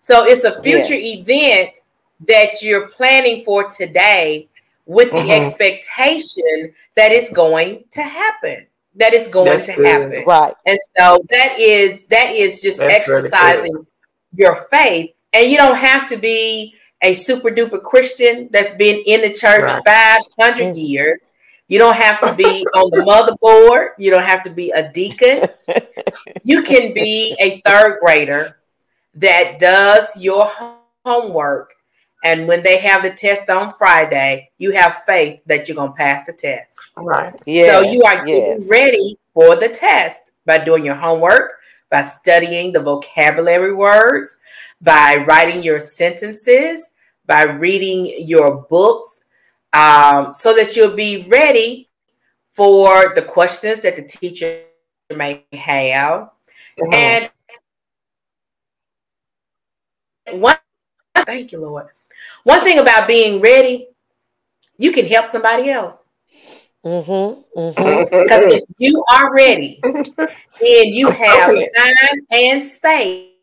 [0.00, 1.80] So it's a future event
[2.26, 4.48] that you're planning for today
[4.86, 5.46] with the Mhm.
[5.46, 8.66] expectation that it's going to happen.
[8.96, 9.86] That is going That's to good.
[9.86, 10.24] happen.
[10.26, 10.54] right.
[10.66, 13.86] And so that is that is just That's really exercising
[14.34, 15.10] your faith.
[15.32, 19.62] And you don't have to be a super duper Christian that's been in the church
[19.70, 19.84] Right.
[19.84, 20.88] 500 Mm.
[20.88, 21.28] years.
[21.68, 23.90] You don't have to be on the motherboard.
[23.98, 25.48] You don't have to be a deacon.
[26.42, 28.56] You can be a third grader
[29.14, 30.50] that does your
[31.04, 31.74] homework.
[32.24, 35.96] And when they have the test on Friday, you have faith that you're going to
[35.96, 36.90] pass the test.
[36.96, 37.34] Right.
[37.46, 38.58] Yes, So you are yes.
[38.58, 41.52] getting ready for the test by doing your homework,
[41.90, 44.36] by studying the vocabulary words,
[44.80, 46.90] by writing your sentences,
[47.26, 49.22] by reading your books,
[49.72, 51.88] um, so that you'll be ready
[52.52, 54.64] for the questions that the teacher
[55.14, 56.30] may have.
[56.78, 57.30] Mhm.
[60.26, 60.58] And one,
[61.14, 61.88] thank you, Lord.
[62.48, 63.88] One thing about being ready,
[64.78, 66.08] you can help somebody else.
[66.82, 67.42] Mm-hmm.
[67.60, 68.16] Mm-hmm.
[68.22, 71.68] Because if you are ready, then you I'm have so ready.
[71.76, 73.34] time and space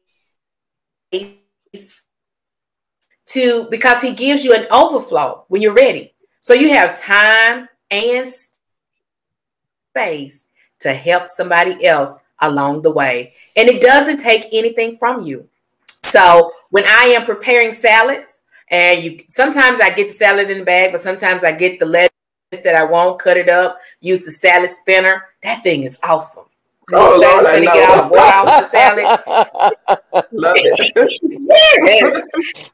[3.27, 6.15] to because he gives you an overflow when you're ready.
[6.41, 8.27] So you have time and
[9.91, 10.47] space
[10.79, 13.33] to help somebody else along the way.
[13.55, 15.47] And it doesn't take anything from you.
[16.01, 18.41] So when I am preparing salads,
[18.75, 21.85] and you sometimes I get the salad in the bag, but sometimes I get the
[21.85, 22.11] lettuce
[22.63, 25.23] that I won't cut it up, use the salad spinner.
[25.43, 26.45] That thing is awesome.
[26.91, 28.09] Oh, salad Lord, spinner, get all the know.
[28.09, 29.05] water out of the salad.
[30.31, 31.19] Love it.
[31.85, 32.25] Yes.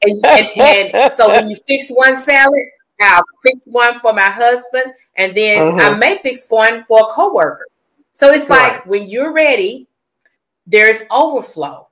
[0.04, 2.66] And, and, and so when you fix one salad,
[3.00, 6.00] I'll fix one for my husband, and then I Mhm.
[6.00, 7.68] may fix one for a coworker.
[8.14, 9.88] So it's like when you're ready,
[10.66, 11.90] there's overflow.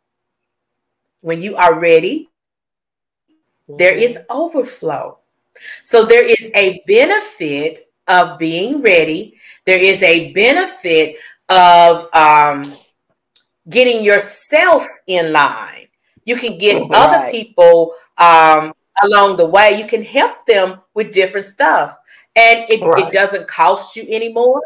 [1.21, 2.28] When you are ready,
[3.77, 5.17] there is overflow.
[5.83, 9.37] So there is a benefit of being ready.
[9.65, 11.17] There is a benefit
[11.49, 12.75] of um,
[13.69, 15.87] getting yourself in line.
[16.25, 16.89] You can get Mhm.
[16.93, 19.77] other people um, along the way.
[19.77, 21.97] You can help them with different stuff.
[22.35, 23.07] And it, Right.
[23.07, 24.61] it doesn't cost you anymore.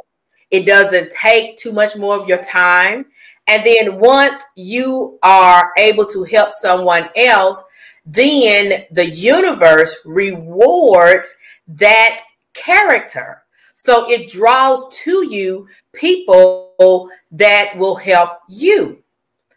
[0.52, 3.06] It doesn't take too much more of your time.
[3.48, 7.62] And then once you are able to help someone else,
[8.06, 11.36] then the universe rewards
[11.68, 12.20] that
[12.54, 13.44] character.
[13.76, 19.04] So it draws to you people that will help you.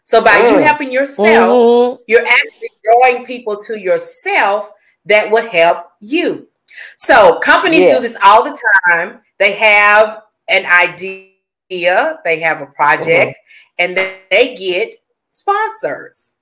[0.05, 2.03] So by you helping yourself, mm-hmm.
[2.07, 4.71] you're actually drawing people to yourself
[5.05, 6.47] that would help you.
[6.95, 7.95] So companies yeah.
[7.95, 8.57] do this all the
[8.89, 9.19] time.
[9.37, 13.79] They have an idea, they have a project, mm-hmm.
[13.79, 14.95] and then they get
[15.29, 16.36] sponsors.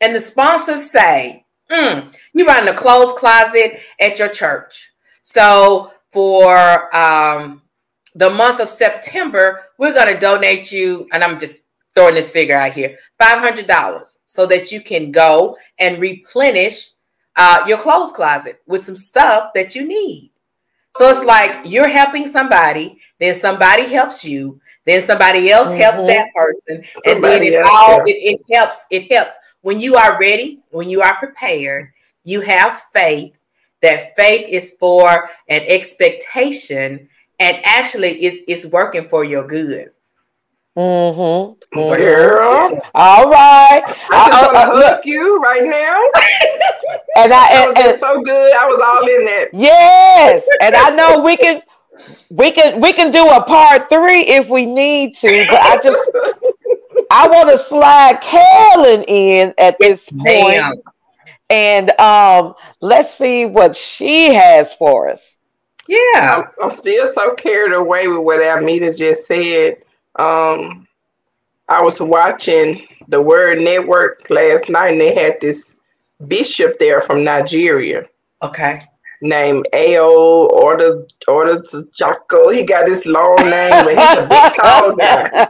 [0.00, 4.90] And the sponsors say, mm, you run a clothes closet at your church.
[5.22, 7.62] So for um,
[8.14, 12.56] the month of September, we're going to donate you, and I'm just throwing this figure
[12.56, 16.90] out here, $500 so that you can go and replenish
[17.36, 20.32] uh, your clothes closet with some stuff that you need.
[20.96, 25.80] So it's like you're helping somebody, then somebody helps you, then somebody else mm-hmm.
[25.80, 28.86] helps that person, somebody and then it all it, it helps.
[28.90, 31.92] It helps when you are ready, when you are prepared.
[32.24, 33.34] You have faith.
[33.80, 39.92] That faith is for an expectation, and actually, it's, it's working for your good.
[40.78, 41.78] Mm-hmm.
[41.78, 42.02] mm-hmm.
[42.02, 42.80] Girl.
[42.94, 43.82] All right.
[44.10, 46.02] I just want to hook you right now.
[47.16, 48.56] and I and, and, so good.
[48.56, 49.48] I was all in that.
[49.52, 50.46] Yes.
[50.60, 51.62] And I know we can
[52.30, 55.98] we can we can do a part three if we need to, but I just
[57.10, 60.60] I want to slide Carolyn in at this point.
[61.50, 65.36] And um let's see what she has for us.
[65.88, 66.36] Yeah.
[66.36, 69.78] I'm, I'm still so carried away with what Almeda just said
[70.18, 70.86] um,
[71.68, 75.76] I was watching the Word Network last night, and they had this
[76.26, 78.06] bishop there from Nigeria.
[78.42, 78.80] Okay.
[79.20, 81.60] Named Ao Order Order
[81.94, 82.50] Jocko.
[82.50, 85.48] He got this long name, but he's a big tall guy.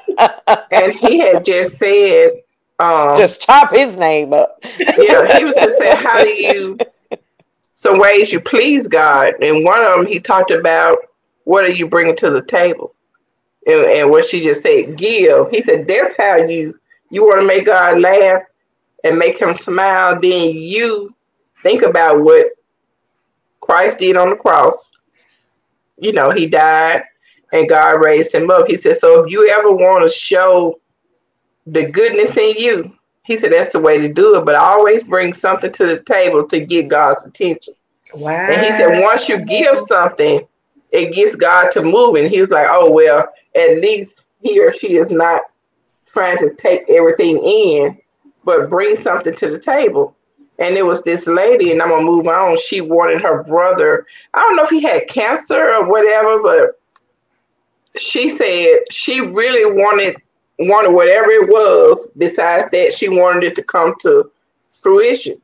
[0.70, 2.30] And he had just said,
[2.78, 4.62] um, just chop his name up.
[4.78, 6.78] yeah, he was just saying, how do you
[7.74, 10.98] some ways you please God, and one of them he talked about
[11.44, 12.92] what are you bringing to the table
[13.66, 15.50] and, and what she just said, give.
[15.50, 16.78] He said, that's how you
[17.10, 18.42] you want to make God laugh
[19.04, 20.18] and make him smile.
[20.20, 21.14] Then you
[21.62, 22.46] think about what
[23.68, 24.92] Christ did on the cross.
[25.98, 27.02] You know, he died
[27.52, 28.66] and God raised him up.
[28.66, 30.80] He said, so if you ever want to show
[31.66, 32.92] the goodness in you,
[33.24, 34.46] he said that's the way to do it.
[34.46, 37.74] But always bring something to the table to get God's attention.
[38.14, 38.30] Wow.
[38.30, 40.46] And he said, once you give something,
[40.92, 42.14] it gets God to move.
[42.14, 45.42] And he was like, oh, well, at least he or she is not
[46.06, 47.98] trying to take everything in,
[48.44, 50.16] but bring something to the table.
[50.58, 52.58] And it was this lady, and I'm gonna move on.
[52.58, 54.06] She wanted her brother.
[54.34, 56.80] I don't know if he had cancer or whatever, but
[57.96, 60.16] she said she really wanted
[60.58, 62.08] wanted whatever it was.
[62.16, 64.30] Besides that, she wanted it to come to
[64.72, 65.36] fruition.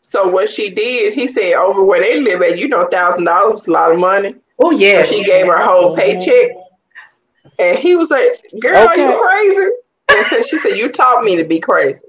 [0.00, 3.66] So what she did, he said, over where they live at, you know, thousand dollars,
[3.66, 4.34] a lot of money.
[4.62, 5.02] Oh yeah.
[5.02, 6.52] So she gave her whole paycheck
[7.58, 9.02] and he was like, Girl, okay.
[9.02, 9.70] are you crazy?
[10.08, 12.06] And so she said, You taught me to be crazy.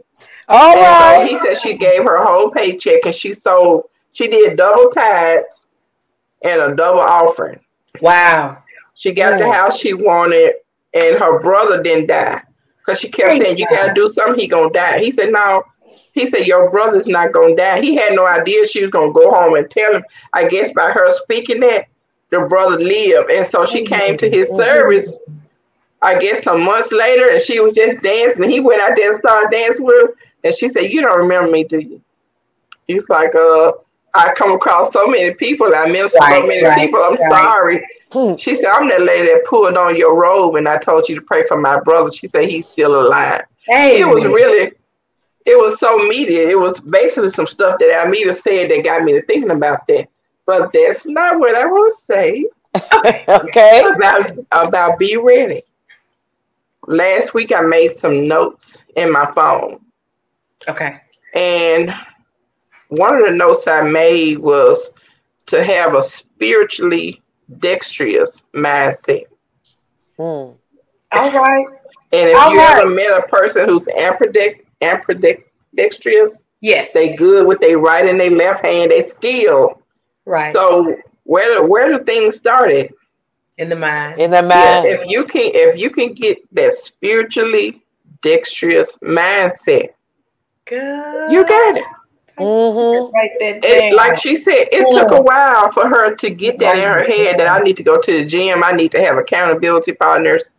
[0.47, 1.21] All and right.
[1.21, 5.65] So he said she gave her whole paycheck and she sold, she did double tithes
[6.43, 7.59] and a double offering.
[8.01, 8.63] Wow.
[8.93, 9.53] She got the mm.
[9.53, 10.53] house she wanted,
[10.93, 12.41] and her brother didn't die.
[12.79, 14.99] Because she kept saying, You gotta do something, he gonna die.
[14.99, 15.63] He said, No.
[16.13, 17.81] He said, Your brother's not gonna die.
[17.81, 20.03] He had no idea she was gonna go home and tell him.
[20.33, 21.87] I guess by her speaking that,
[22.29, 23.31] the brother lived.
[23.31, 24.57] And so she came to his mm-hmm.
[24.57, 25.19] service,
[26.01, 28.49] I guess some months later, and she was just dancing.
[28.49, 30.15] He went out there and started dancing with her.
[30.45, 32.01] And she said, You don't remember me, do you?
[32.87, 33.71] He's like, uh,
[34.13, 35.73] I come across so many people.
[35.75, 37.01] I met right, so many right, people.
[37.03, 37.19] I'm right.
[37.19, 37.87] sorry.
[38.11, 38.35] Hmm.
[38.35, 41.21] She said, I'm that lady that pulled on your robe and I told you to
[41.21, 42.11] pray for my brother.
[42.11, 43.41] She said, he's still alive.
[43.67, 44.71] Hey, it was really,
[45.45, 46.47] it was so media.
[46.47, 50.07] It was basically some stuff that Almeda said that got me to thinking about that.
[50.45, 52.45] But that's not what I want to say.
[53.27, 53.83] okay.
[53.95, 55.63] About about be ready.
[56.87, 59.79] Last week I made some notes in my phone.
[60.67, 60.99] Okay.
[61.33, 61.93] And
[62.89, 64.91] one of the notes I made was
[65.47, 67.21] to have a spiritually
[67.59, 69.23] dexterous mindset.
[70.17, 70.53] Hmm.
[71.11, 71.67] All right.
[72.11, 72.79] And if All you right.
[72.81, 73.87] ever met a person who's
[74.81, 79.81] ambidextrous, yes, they good with their right and their left hand, they skill
[80.25, 80.51] Right.
[80.53, 82.93] So where where do things started?
[83.57, 84.19] In the mind.
[84.19, 84.53] In the mind.
[84.53, 87.83] Yeah, if you can if you can get that spiritually
[88.21, 89.89] dexterous mindset,
[90.65, 91.31] good.
[91.31, 91.85] You got it.
[92.37, 93.15] Mm-hmm.
[93.15, 96.83] Right it, like she said, it took a while for her to get that in
[96.83, 98.63] her head that I need to go to the gym.
[98.63, 100.51] I need to have accountability partners.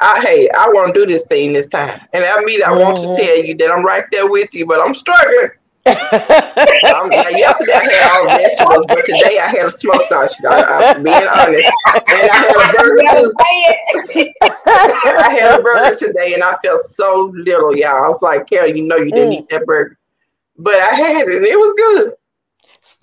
[0.00, 2.00] I hey, I want to do this thing this time.
[2.14, 2.80] And I mean, I mm-hmm.
[2.80, 3.22] want to mm-hmm.
[3.22, 5.50] tell you that I'm right there with you, but I'm struggling.
[5.86, 10.44] like yesterday I had all vegetables, but today I had a smoked sausage.
[10.44, 11.72] I, am being honest,
[12.10, 13.00] and I had a burger.
[14.66, 18.04] I had a burger today, and I felt so little, y'all.
[18.04, 19.38] I was like, Carol, you know you didn't mm.
[19.40, 19.98] eat that burger,
[20.58, 21.36] but I had it.
[21.36, 22.14] and It was good.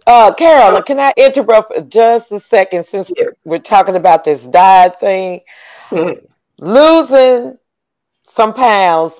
[0.05, 3.41] Uh, Carol, can I interrupt for just a second since yes.
[3.43, 5.41] we're talking about this diet thing?
[5.89, 6.25] Mm-hmm.
[6.63, 7.57] Losing
[8.28, 9.19] some pounds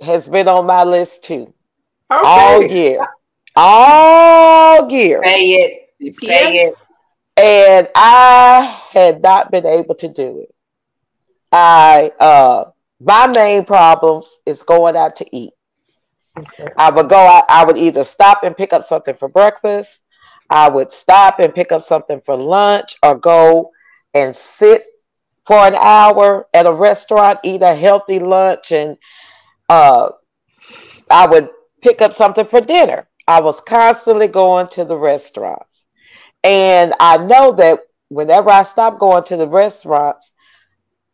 [0.00, 1.54] has been on my list too.
[2.10, 2.22] Okay.
[2.24, 3.08] All year.
[3.56, 5.22] All year.
[5.22, 5.50] Say
[6.00, 6.14] it.
[6.16, 6.74] Say it.
[7.36, 10.54] And I had not been able to do it.
[11.52, 15.52] I uh my main problem is going out to eat.
[16.36, 16.68] Okay.
[16.76, 20.02] I would go out, I would either stop and pick up something for breakfast,
[20.50, 23.70] I would stop and pick up something for lunch, or go
[24.14, 24.84] and sit
[25.46, 28.96] for an hour at a restaurant, eat a healthy lunch, and
[29.68, 30.10] uh,
[31.10, 31.48] I would
[31.82, 33.08] pick up something for dinner.
[33.26, 35.84] I was constantly going to the restaurants.
[36.42, 40.32] And I know that whenever I stop going to the restaurants,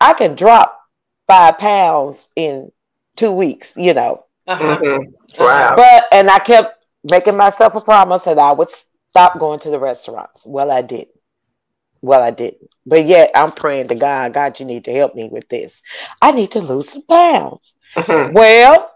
[0.00, 0.80] I can drop
[1.26, 2.70] five pounds in
[3.16, 4.26] two weeks, you know.
[4.46, 4.78] Uh-huh.
[4.78, 5.42] Mm-hmm.
[5.42, 5.74] Wow.
[5.76, 9.78] But, and I kept making myself a promise that I would stop going to the
[9.80, 10.44] restaurants.
[10.44, 11.08] Well, I didn't.
[12.02, 12.68] Well, I didn't.
[12.84, 15.80] But yet I'm praying to God, God, you need to help me with this.
[16.20, 17.74] I need to lose some pounds.
[17.96, 18.34] Mm-hmm.
[18.34, 18.90] Well,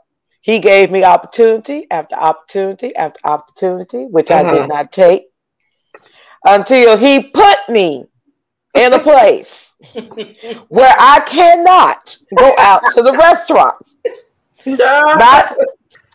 [0.48, 4.68] he gave me opportunity after opportunity after opportunity, which I did mm-hmm.
[4.68, 5.26] not take
[6.42, 8.06] until he put me
[8.72, 9.74] in a place
[10.68, 13.94] where I cannot go out to the restaurants.
[14.64, 15.54] My,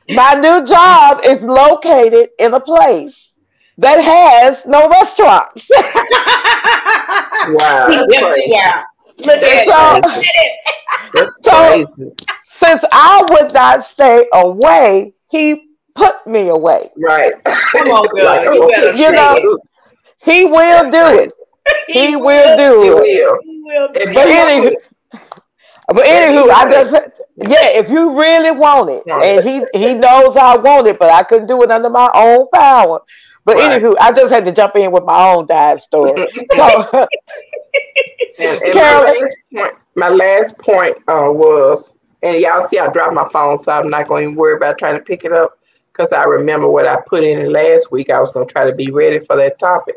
[0.10, 3.38] my new job is located in a place
[3.78, 5.70] that has no restaurants.
[7.50, 7.88] wow.
[8.48, 8.84] Yeah.
[9.26, 10.52] Look at so, it.
[11.14, 12.12] That's crazy.
[12.18, 16.92] So, since I would not stay away, he put me away.
[16.98, 17.34] Right.
[17.44, 18.44] Come on, girl.
[18.56, 19.60] you, you know,
[20.24, 21.26] he will That's do crazy.
[21.26, 21.34] it.
[21.88, 23.26] He, he will, do he it.
[23.26, 23.40] Will.
[23.44, 23.88] He will.
[23.94, 24.76] But anywho,
[25.88, 26.94] but anywho, I just
[27.36, 31.24] yeah, if you really want it, and he he knows I want it, but I
[31.24, 33.02] couldn't do it under my own power.
[33.46, 33.82] But right.
[33.82, 36.28] anywho, I just had to jump in with my own diet story.
[36.56, 37.08] so,
[38.40, 42.88] and, and Carol, my last point, my last point uh, was and y'all see I
[42.88, 45.60] dropped my phone, so I'm not going to worry about trying to pick it up
[45.92, 48.10] because I remember what I put in it last week.
[48.10, 49.96] I was going to try to be ready for that topic.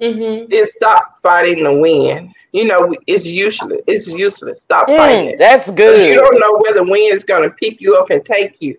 [0.00, 0.52] Mm-hmm.
[0.52, 2.32] Is stop fighting the wind.
[2.52, 3.80] You know, it's useless.
[3.86, 4.60] It's useless.
[4.60, 5.30] Stop mm, fighting.
[5.30, 5.38] It.
[5.38, 6.08] That's good.
[6.10, 8.76] You don't know where the wind is going to pick you up and take you.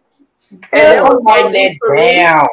[0.52, 2.46] And it was so deep for down.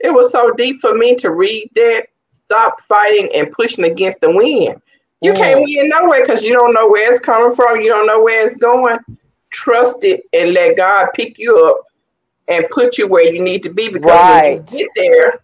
[0.00, 2.06] It was so deep for me to read that.
[2.30, 4.82] Stop fighting and pushing against the wind.
[5.22, 5.36] You mm.
[5.36, 7.80] can't win nowhere because you don't know where it's coming from.
[7.80, 8.98] You don't know where it's going
[9.50, 11.84] trust it and let God pick you up
[12.48, 14.62] and put you where you need to be because right.
[14.62, 15.40] when you get there,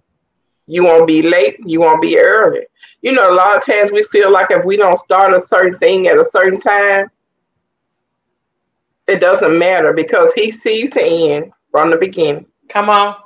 [0.66, 2.66] you won't be late, you won't be early.
[3.02, 5.78] You know, a lot of times we feel like if we don't start a certain
[5.78, 7.10] thing at a certain time,
[9.06, 12.46] it doesn't matter because he sees the end from the beginning.
[12.68, 13.16] Come on.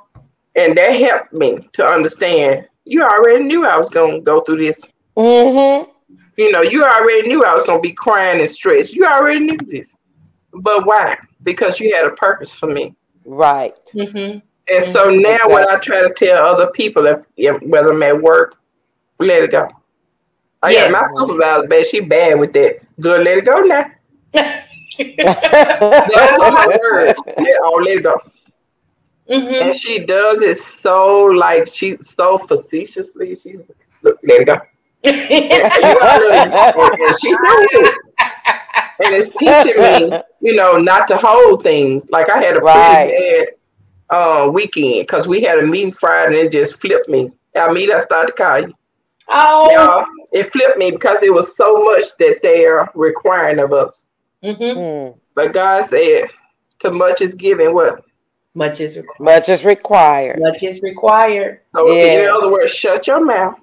[0.59, 2.67] And that helped me to understand.
[2.83, 4.91] You already knew I was going to go through this.
[5.15, 5.89] Mm-hmm.
[6.35, 8.93] You know, you already knew I was going to be crying and stressed.
[8.93, 9.95] You already knew this.
[10.51, 11.17] But why?
[11.43, 12.93] Because you had a purpose for me.
[13.23, 13.73] Right.
[13.93, 14.39] Mm-hmm.
[14.73, 15.53] And so now, exactly.
[15.53, 18.57] when I try to tell other people, if, whether I'm at work,
[19.19, 19.69] let it go.
[20.61, 20.91] I yes.
[20.91, 21.85] got my supervisor, bad.
[21.85, 22.79] She bad with that.
[22.99, 23.85] Good, let it go now.
[24.33, 24.67] That's
[26.41, 27.19] her words.
[27.27, 28.21] oh, let it go.
[29.29, 29.67] Mm-hmm.
[29.67, 33.37] And she does it so like she so facetiously.
[33.41, 33.61] She's
[34.01, 34.53] look, let it go.
[35.05, 37.95] and she does it
[39.01, 42.09] and it's teaching me, you know, not to hold things.
[42.09, 43.07] Like I had a right.
[43.07, 43.45] pretty
[44.09, 47.31] bad uh, weekend because we had a meeting Friday and it just flipped me.
[47.55, 48.73] I mean, I started to call you.
[49.29, 54.07] Oh, Y'all, it flipped me because it was so much that they're requiring of us.
[54.43, 54.79] Mm-hmm.
[54.79, 55.17] Mm.
[55.35, 56.29] But God said,
[56.79, 58.03] "To much is given, what
[58.53, 59.19] much is required.
[59.19, 60.39] Much is required.
[60.39, 62.23] Much is required." So, yeah.
[62.23, 63.59] in other words, shut your mouth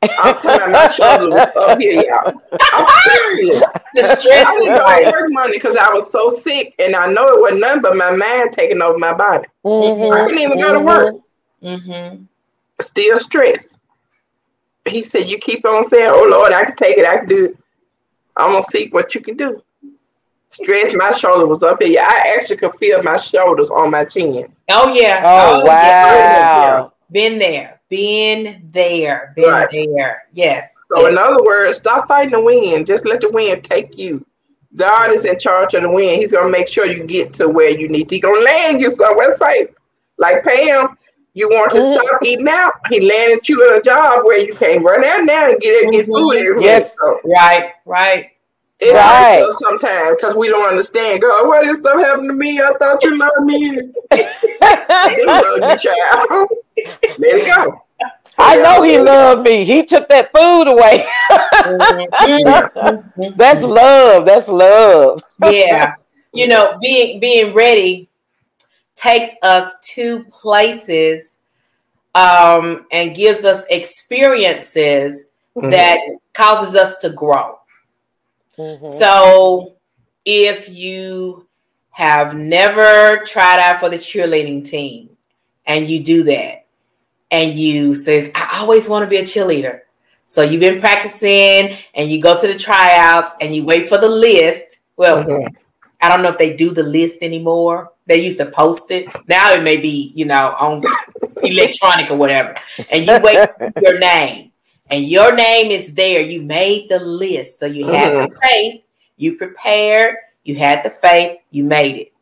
[0.18, 2.40] I'm telling my shoulders was up here, y'all.
[2.72, 3.62] I'm serious.
[3.94, 7.26] The stress I didn't go work Monday because I was so sick, and I know
[7.26, 9.48] it wasn't nothing but my mind taking over my body.
[9.64, 10.12] Mm-hmm.
[10.12, 10.60] I couldn't even mm-hmm.
[10.60, 11.16] go to work.
[11.64, 12.22] Mm-hmm.
[12.80, 13.80] Still stressed.
[14.86, 17.04] He said, "You keep on saying, oh Lord, I can take it.
[17.04, 17.58] I can do it.
[18.36, 19.62] I'm gonna see what you can do."
[20.48, 20.94] Stress.
[20.94, 22.00] My shoulder was up here.
[22.00, 24.52] I actually could feel my shoulders on my chin.
[24.70, 25.22] Oh yeah.
[25.24, 25.72] Oh, oh wow.
[25.72, 26.88] Yeah.
[27.10, 27.78] Been there.
[27.88, 29.68] Been there, been right.
[29.70, 30.24] there.
[30.34, 30.70] Yes.
[30.92, 31.12] So, yes.
[31.12, 32.86] in other words, stop fighting the wind.
[32.86, 34.24] Just let the wind take you.
[34.76, 36.20] God is in charge of the wind.
[36.20, 38.16] He's gonna make sure you get to where you need to.
[38.16, 39.70] He's gonna land you somewhere safe.
[40.18, 40.98] like Pam,
[41.32, 41.94] you want to mm-hmm.
[41.94, 42.74] stop eating out.
[42.90, 45.92] He landed you in a job where you can't run out now and get it,
[45.92, 46.12] get mm-hmm.
[46.12, 46.94] food every yes.
[47.02, 47.20] So.
[47.24, 48.32] Right, right.
[48.80, 49.40] It right.
[49.40, 51.20] hurts sometimes because we don't understand.
[51.20, 52.60] God, why this stuff happened to me?
[52.60, 53.70] I thought you loved me.
[54.12, 56.48] he loved you, child.
[57.18, 57.82] Let it go.
[58.38, 59.64] I know he loved me.
[59.64, 61.04] He took that food away.
[61.62, 63.32] Mm-hmm.
[63.36, 64.24] That's love.
[64.24, 65.24] That's love.
[65.42, 65.94] yeah.
[66.32, 68.08] You know, being being ready
[68.94, 71.38] takes us to places
[72.14, 75.26] um, and gives us experiences
[75.56, 75.70] mm-hmm.
[75.70, 75.98] that
[76.32, 77.58] causes us to grow.
[78.58, 78.88] Mm-hmm.
[78.88, 79.76] So
[80.24, 81.46] if you
[81.90, 85.10] have never tried out for the cheerleading team
[85.66, 86.66] and you do that
[87.30, 89.80] and you says, I always want to be a cheerleader.
[90.26, 94.08] So you've been practicing and you go to the tryouts and you wait for the
[94.08, 94.80] list.
[94.96, 95.56] Well, mm-hmm.
[96.00, 97.92] I don't know if they do the list anymore.
[98.06, 99.06] They used to post it.
[99.26, 100.82] Now it may be, you know, on
[101.42, 102.54] electronic or whatever.
[102.90, 104.47] And you wait for your name
[104.90, 106.20] and your name is there.
[106.20, 107.58] You made the list.
[107.58, 108.32] So you had mm-hmm.
[108.32, 108.82] the faith,
[109.16, 112.12] you prepared, you had the faith, you made it.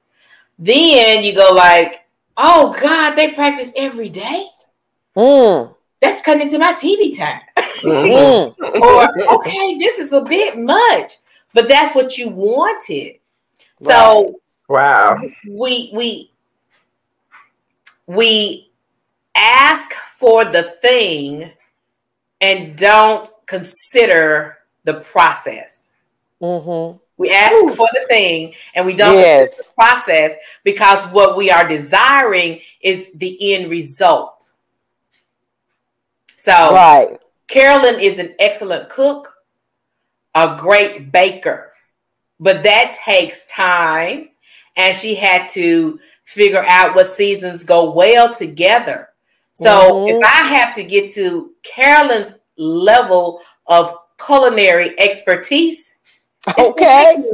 [0.58, 2.06] Then you go like,
[2.36, 4.48] oh God, they practice every day.
[5.16, 5.74] Mm.
[6.00, 7.40] That's cutting into my TV time.
[7.82, 8.64] Mm-hmm.
[8.82, 11.12] or okay, this is a bit much,
[11.54, 13.18] but that's what you wanted.
[13.80, 16.32] So wow, we we
[18.06, 18.70] we
[19.34, 21.52] ask for the thing
[22.40, 25.88] and don't consider the process.
[26.40, 26.98] Mm-hmm.
[27.18, 27.74] We ask Ooh.
[27.74, 29.54] for the thing and we don't yes.
[29.54, 34.52] consider the process because what we are desiring is the end result.
[36.36, 37.18] So, right.
[37.48, 39.34] Carolyn is an excellent cook,
[40.34, 41.72] a great baker,
[42.38, 44.28] but that takes time
[44.76, 49.08] and she had to figure out what seasons go well together
[49.56, 50.16] so mm-hmm.
[50.16, 55.94] if I have to get to Carolyn's level of culinary expertise,
[56.46, 57.16] okay.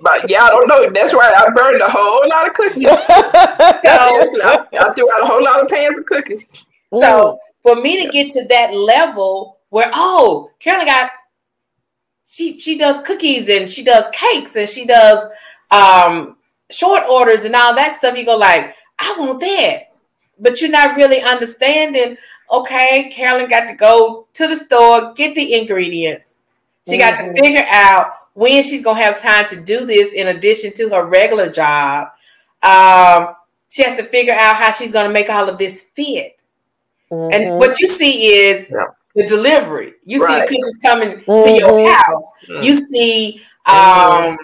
[0.00, 0.90] but yeah, I don't know.
[0.90, 1.34] That's right.
[1.34, 2.84] I burned a whole lot of cookies.
[2.88, 6.58] so I, I, threw out a whole lot of pans of cookies.
[6.90, 11.10] So for me to get to that level where oh, Carolyn got
[12.26, 15.26] she she does cookies and she does cakes and she does
[15.70, 16.38] um
[16.70, 19.92] short orders and all that stuff, you go like I want that.
[20.38, 22.16] But you're not really understanding.
[22.50, 26.38] Okay, Carolyn got to go to the store, get the ingredients.
[26.88, 27.00] She mm-hmm.
[27.00, 27.36] got to mm-hmm.
[27.36, 31.50] figure out when she's gonna have time to do this in addition to her regular
[31.50, 32.08] job.
[32.62, 33.34] Um,
[33.68, 36.42] she has to figure out how she's gonna make all of this fit.
[37.10, 37.34] Mm-hmm.
[37.34, 38.86] And what you see is yeah.
[39.14, 39.94] the delivery.
[40.04, 40.48] You right.
[40.48, 41.44] see cookies coming mm-hmm.
[41.44, 41.92] to your mm-hmm.
[41.92, 42.32] house.
[42.48, 42.62] Mm-hmm.
[42.62, 44.38] You see um,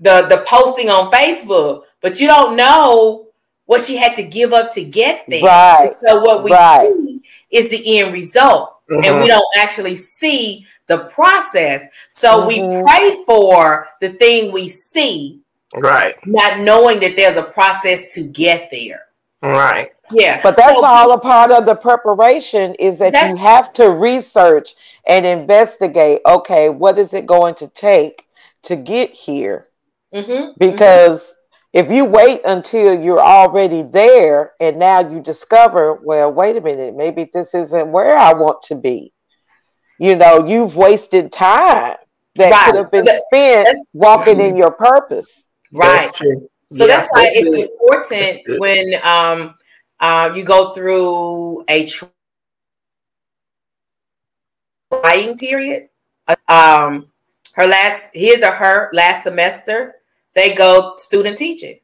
[0.00, 3.21] the the posting on Facebook, but you don't know
[3.66, 5.42] what she had to give up to get there.
[5.42, 5.96] Right.
[6.06, 6.92] So what we right.
[6.92, 9.04] see is the end result, mm-hmm.
[9.04, 11.86] and we don't actually see the process.
[12.10, 12.48] So mm-hmm.
[12.48, 15.40] we pray for the thing we see,
[15.74, 16.14] right?
[16.26, 19.06] Not knowing that there's a process to get there.
[19.42, 19.90] Right.
[20.12, 20.40] Yeah.
[20.42, 24.74] But that's so, all a part of the preparation is that you have to research
[25.06, 26.20] and investigate.
[26.26, 28.26] Okay, what is it going to take
[28.62, 29.68] to get here?
[30.14, 30.52] Mm-hmm.
[30.58, 31.31] Because
[31.72, 36.94] if you wait until you're already there and now you discover, well, wait a minute,
[36.94, 39.12] maybe this isn't where I want to be.
[39.98, 41.96] You know, you've wasted time
[42.34, 42.66] that right.
[42.66, 45.48] could have been spent walking in your purpose.
[45.72, 46.10] Right.
[46.12, 46.18] That's
[46.74, 47.70] so yeah, that's why that's it's good.
[47.70, 49.54] important when um,
[50.00, 51.86] uh, you go through a
[54.90, 55.88] trying period.
[56.48, 57.08] Um,
[57.54, 59.96] her last, his or her last semester,
[60.34, 61.78] they go student teaching.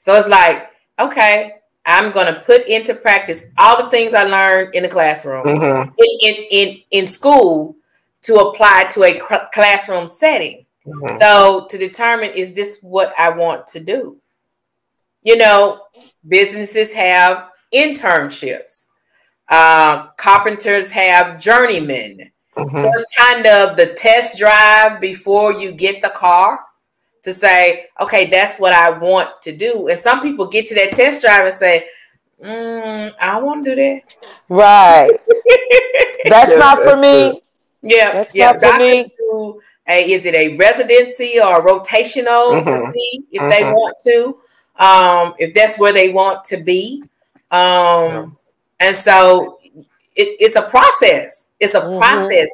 [0.00, 4.74] So it's like, okay, I'm going to put into practice all the things I learned
[4.74, 5.90] in the classroom, mm-hmm.
[5.98, 7.76] in, in, in, in, school
[8.22, 10.66] to apply to a cr- classroom setting.
[10.86, 11.16] Mm-hmm.
[11.16, 14.18] So to determine, is this what I want to do?
[15.22, 15.82] You know,
[16.26, 18.86] businesses have internships.
[19.48, 22.30] Uh, carpenters have journeymen.
[22.56, 22.78] Mm-hmm.
[22.78, 26.60] So it's kind of the test drive before you get the car
[27.22, 29.88] to say, okay, that's what I want to do.
[29.88, 31.86] And some people get to that test drive and say,
[32.42, 34.02] mm, I don't want to do that.
[34.48, 35.10] Right.
[36.24, 37.42] that's yeah, not that's for me.
[37.82, 38.52] Yeah, that's yeah.
[38.52, 39.08] Not for me.
[39.18, 42.68] Do a, is it a residency or rotational mm-hmm.
[42.68, 43.50] to see if mm-hmm.
[43.50, 44.36] they want to,
[44.76, 47.02] um, if that's where they want to be.
[47.50, 48.26] Um, yeah.
[48.80, 49.58] And so
[50.16, 51.50] it's it's a process.
[51.60, 52.00] It's a mm-hmm.
[52.00, 52.48] process,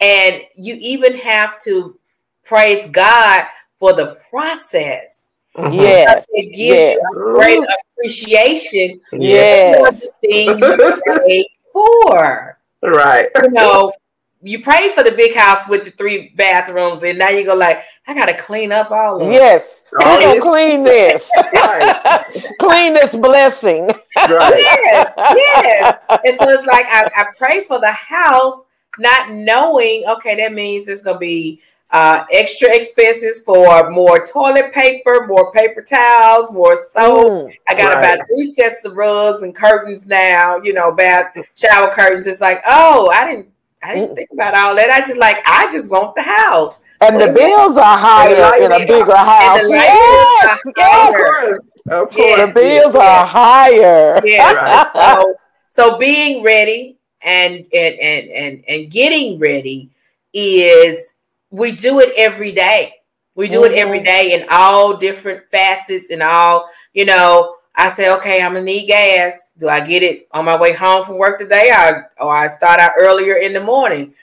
[0.00, 1.96] and you even have to
[2.44, 3.46] praise God
[3.78, 5.74] for the process Mm-hmm.
[5.74, 6.26] Yes.
[6.30, 6.96] It gives yes.
[6.96, 9.76] you a great appreciation yes.
[9.76, 12.58] for the thing you prayed for.
[12.82, 13.28] Right.
[13.42, 13.92] You know,
[14.40, 17.78] you prayed for the big house with the three bathrooms, and now you go like,
[18.06, 19.82] I gotta clean up all of Yes.
[20.00, 21.28] I'm gonna clean this.
[22.60, 23.88] clean this blessing.
[24.16, 24.58] Right.
[24.58, 25.98] Yes, yes.
[26.24, 28.64] And so it's like I, I pray for the house,
[28.98, 31.60] not knowing, okay, that means it's gonna be
[31.90, 37.48] uh, extra expenses for more toilet paper, more paper towels, more soap.
[37.48, 38.14] Mm, I got right.
[38.14, 42.26] about three sets of rugs and curtains now, you know, bath shower curtains.
[42.26, 43.48] It's like, oh, I didn't
[43.82, 44.16] I didn't mm.
[44.16, 44.90] think about all that.
[44.90, 46.80] I just like I just want the house.
[47.00, 49.60] And the bills are higher in a bigger house.
[49.68, 50.58] Yes, yes.
[50.66, 51.74] Of course.
[51.90, 52.40] Of course.
[52.40, 54.20] The bills are higher.
[54.24, 54.52] Yeah.
[54.52, 55.20] Right.
[55.22, 55.34] so,
[55.68, 59.90] so being ready and and and and and getting ready
[60.34, 61.14] is
[61.50, 62.94] we do it every day.
[63.34, 63.72] We do mm-hmm.
[63.72, 64.42] it every mm-hmm.
[64.42, 69.52] in all different facets and all, you know, I say, okay, I'm gonna need gas.
[69.56, 72.80] Do I get it on my way home from work today or, or I start
[72.80, 74.14] out earlier in the morning?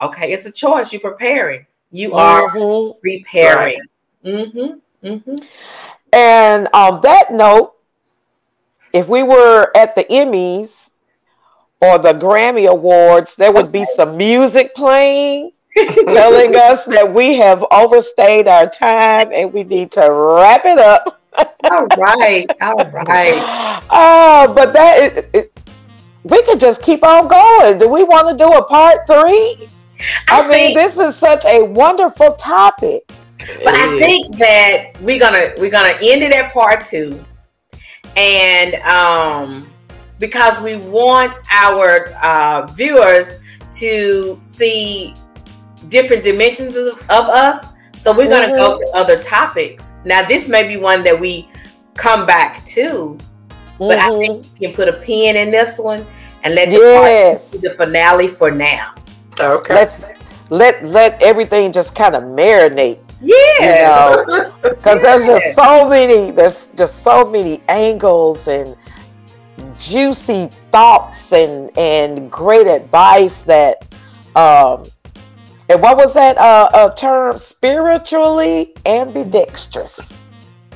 [0.00, 0.92] Okay, it's a choice.
[0.92, 1.66] You're preparing.
[1.90, 2.98] You are mm-hmm.
[3.00, 3.78] preparing.
[4.24, 4.34] Right.
[4.34, 5.06] Mm-hmm.
[5.06, 5.34] Mm-hmm.
[6.12, 7.74] And on that note,
[8.92, 10.90] if we were at the Emmys
[11.80, 15.52] or the Grammy Awards, there would be some music playing
[16.06, 21.20] telling us that we have overstayed our time and we need to wrap it up.
[21.64, 23.82] all right, all right.
[23.90, 25.60] Oh, but that it, it,
[26.24, 27.78] we could just keep on going.
[27.78, 29.68] Do we want to do a part three?
[30.28, 33.10] I, I mean, this is such a wonderful topic.
[33.64, 37.24] But I think that we're gonna we're gonna end it at part two,
[38.16, 39.70] and um,
[40.18, 43.40] because we want our uh, viewers
[43.72, 45.14] to see
[45.92, 47.72] different dimensions of, of us.
[47.98, 48.56] So we're going to mm-hmm.
[48.56, 49.92] go to other topics.
[50.04, 51.48] Now, this may be one that we
[51.94, 53.78] come back to, mm-hmm.
[53.78, 54.54] but I think mm-hmm.
[54.54, 56.04] we can put a pin in this one
[56.42, 57.50] and let the yes.
[57.50, 58.94] be the finale for now.
[59.38, 59.74] Okay.
[59.74, 60.00] Let's
[60.50, 62.98] let let everything just kind of marinate.
[63.22, 64.24] Yeah.
[64.60, 65.02] Because you know?
[65.02, 68.76] there's just so many, there's just so many angles and
[69.78, 73.84] juicy thoughts and and great advice that
[74.36, 74.84] um
[75.72, 77.38] and what was that uh, uh, term?
[77.38, 80.12] Spiritually ambidextrous.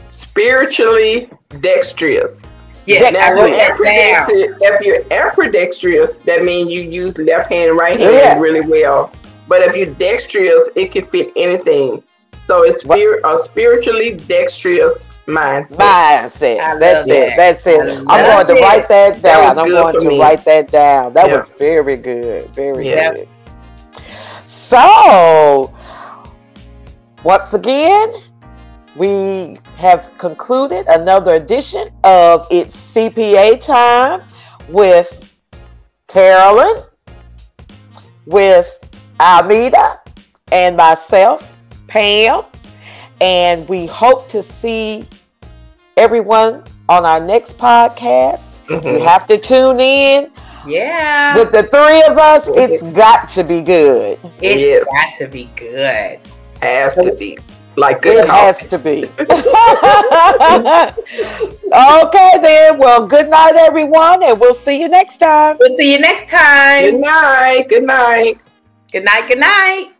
[0.08, 1.30] Spiritually
[1.60, 2.46] dexterous.
[2.86, 8.38] Yes, now, ambidextrous, if you're ambidextrous, that means you use left hand, right hand yeah.
[8.38, 9.12] really well.
[9.48, 12.02] But if you're dexterous, it can fit anything.
[12.42, 15.76] So it's spirit, a spiritually dexterous mindset.
[15.76, 16.80] Mindset.
[16.80, 17.08] That's it.
[17.08, 17.36] That.
[17.36, 17.80] That's it.
[17.80, 19.54] I'm going to write that down.
[19.54, 20.20] That I'm going to me.
[20.20, 21.12] write that down.
[21.12, 21.40] That yeah.
[21.40, 22.54] was very good.
[22.54, 23.12] Very yeah.
[23.12, 23.28] good.
[24.68, 25.72] So,
[27.22, 28.12] once again,
[28.96, 34.26] we have concluded another edition of It's CPA Time
[34.68, 35.32] with
[36.08, 36.82] Carolyn,
[38.24, 38.76] with
[39.20, 40.00] Almeda,
[40.50, 41.48] and myself,
[41.86, 42.42] Pam.
[43.20, 45.06] And we hope to see
[45.96, 48.42] everyone on our next podcast.
[48.66, 48.84] Mm-hmm.
[48.84, 50.32] You have to tune in.
[50.66, 51.36] Yeah.
[51.36, 54.18] With the three of us, it's got to be good.
[54.40, 54.86] It's yes.
[54.92, 56.20] got to be good.
[56.62, 57.38] Has to be.
[57.76, 58.58] Like good it coffee.
[58.62, 59.04] has to be.
[62.06, 62.78] okay, then.
[62.78, 65.58] Well, good night, everyone, and we'll see you next time.
[65.60, 66.92] We'll see you next time.
[66.92, 67.68] Good night.
[67.68, 68.38] Good night.
[68.90, 69.28] Good night.
[69.28, 69.95] Good night.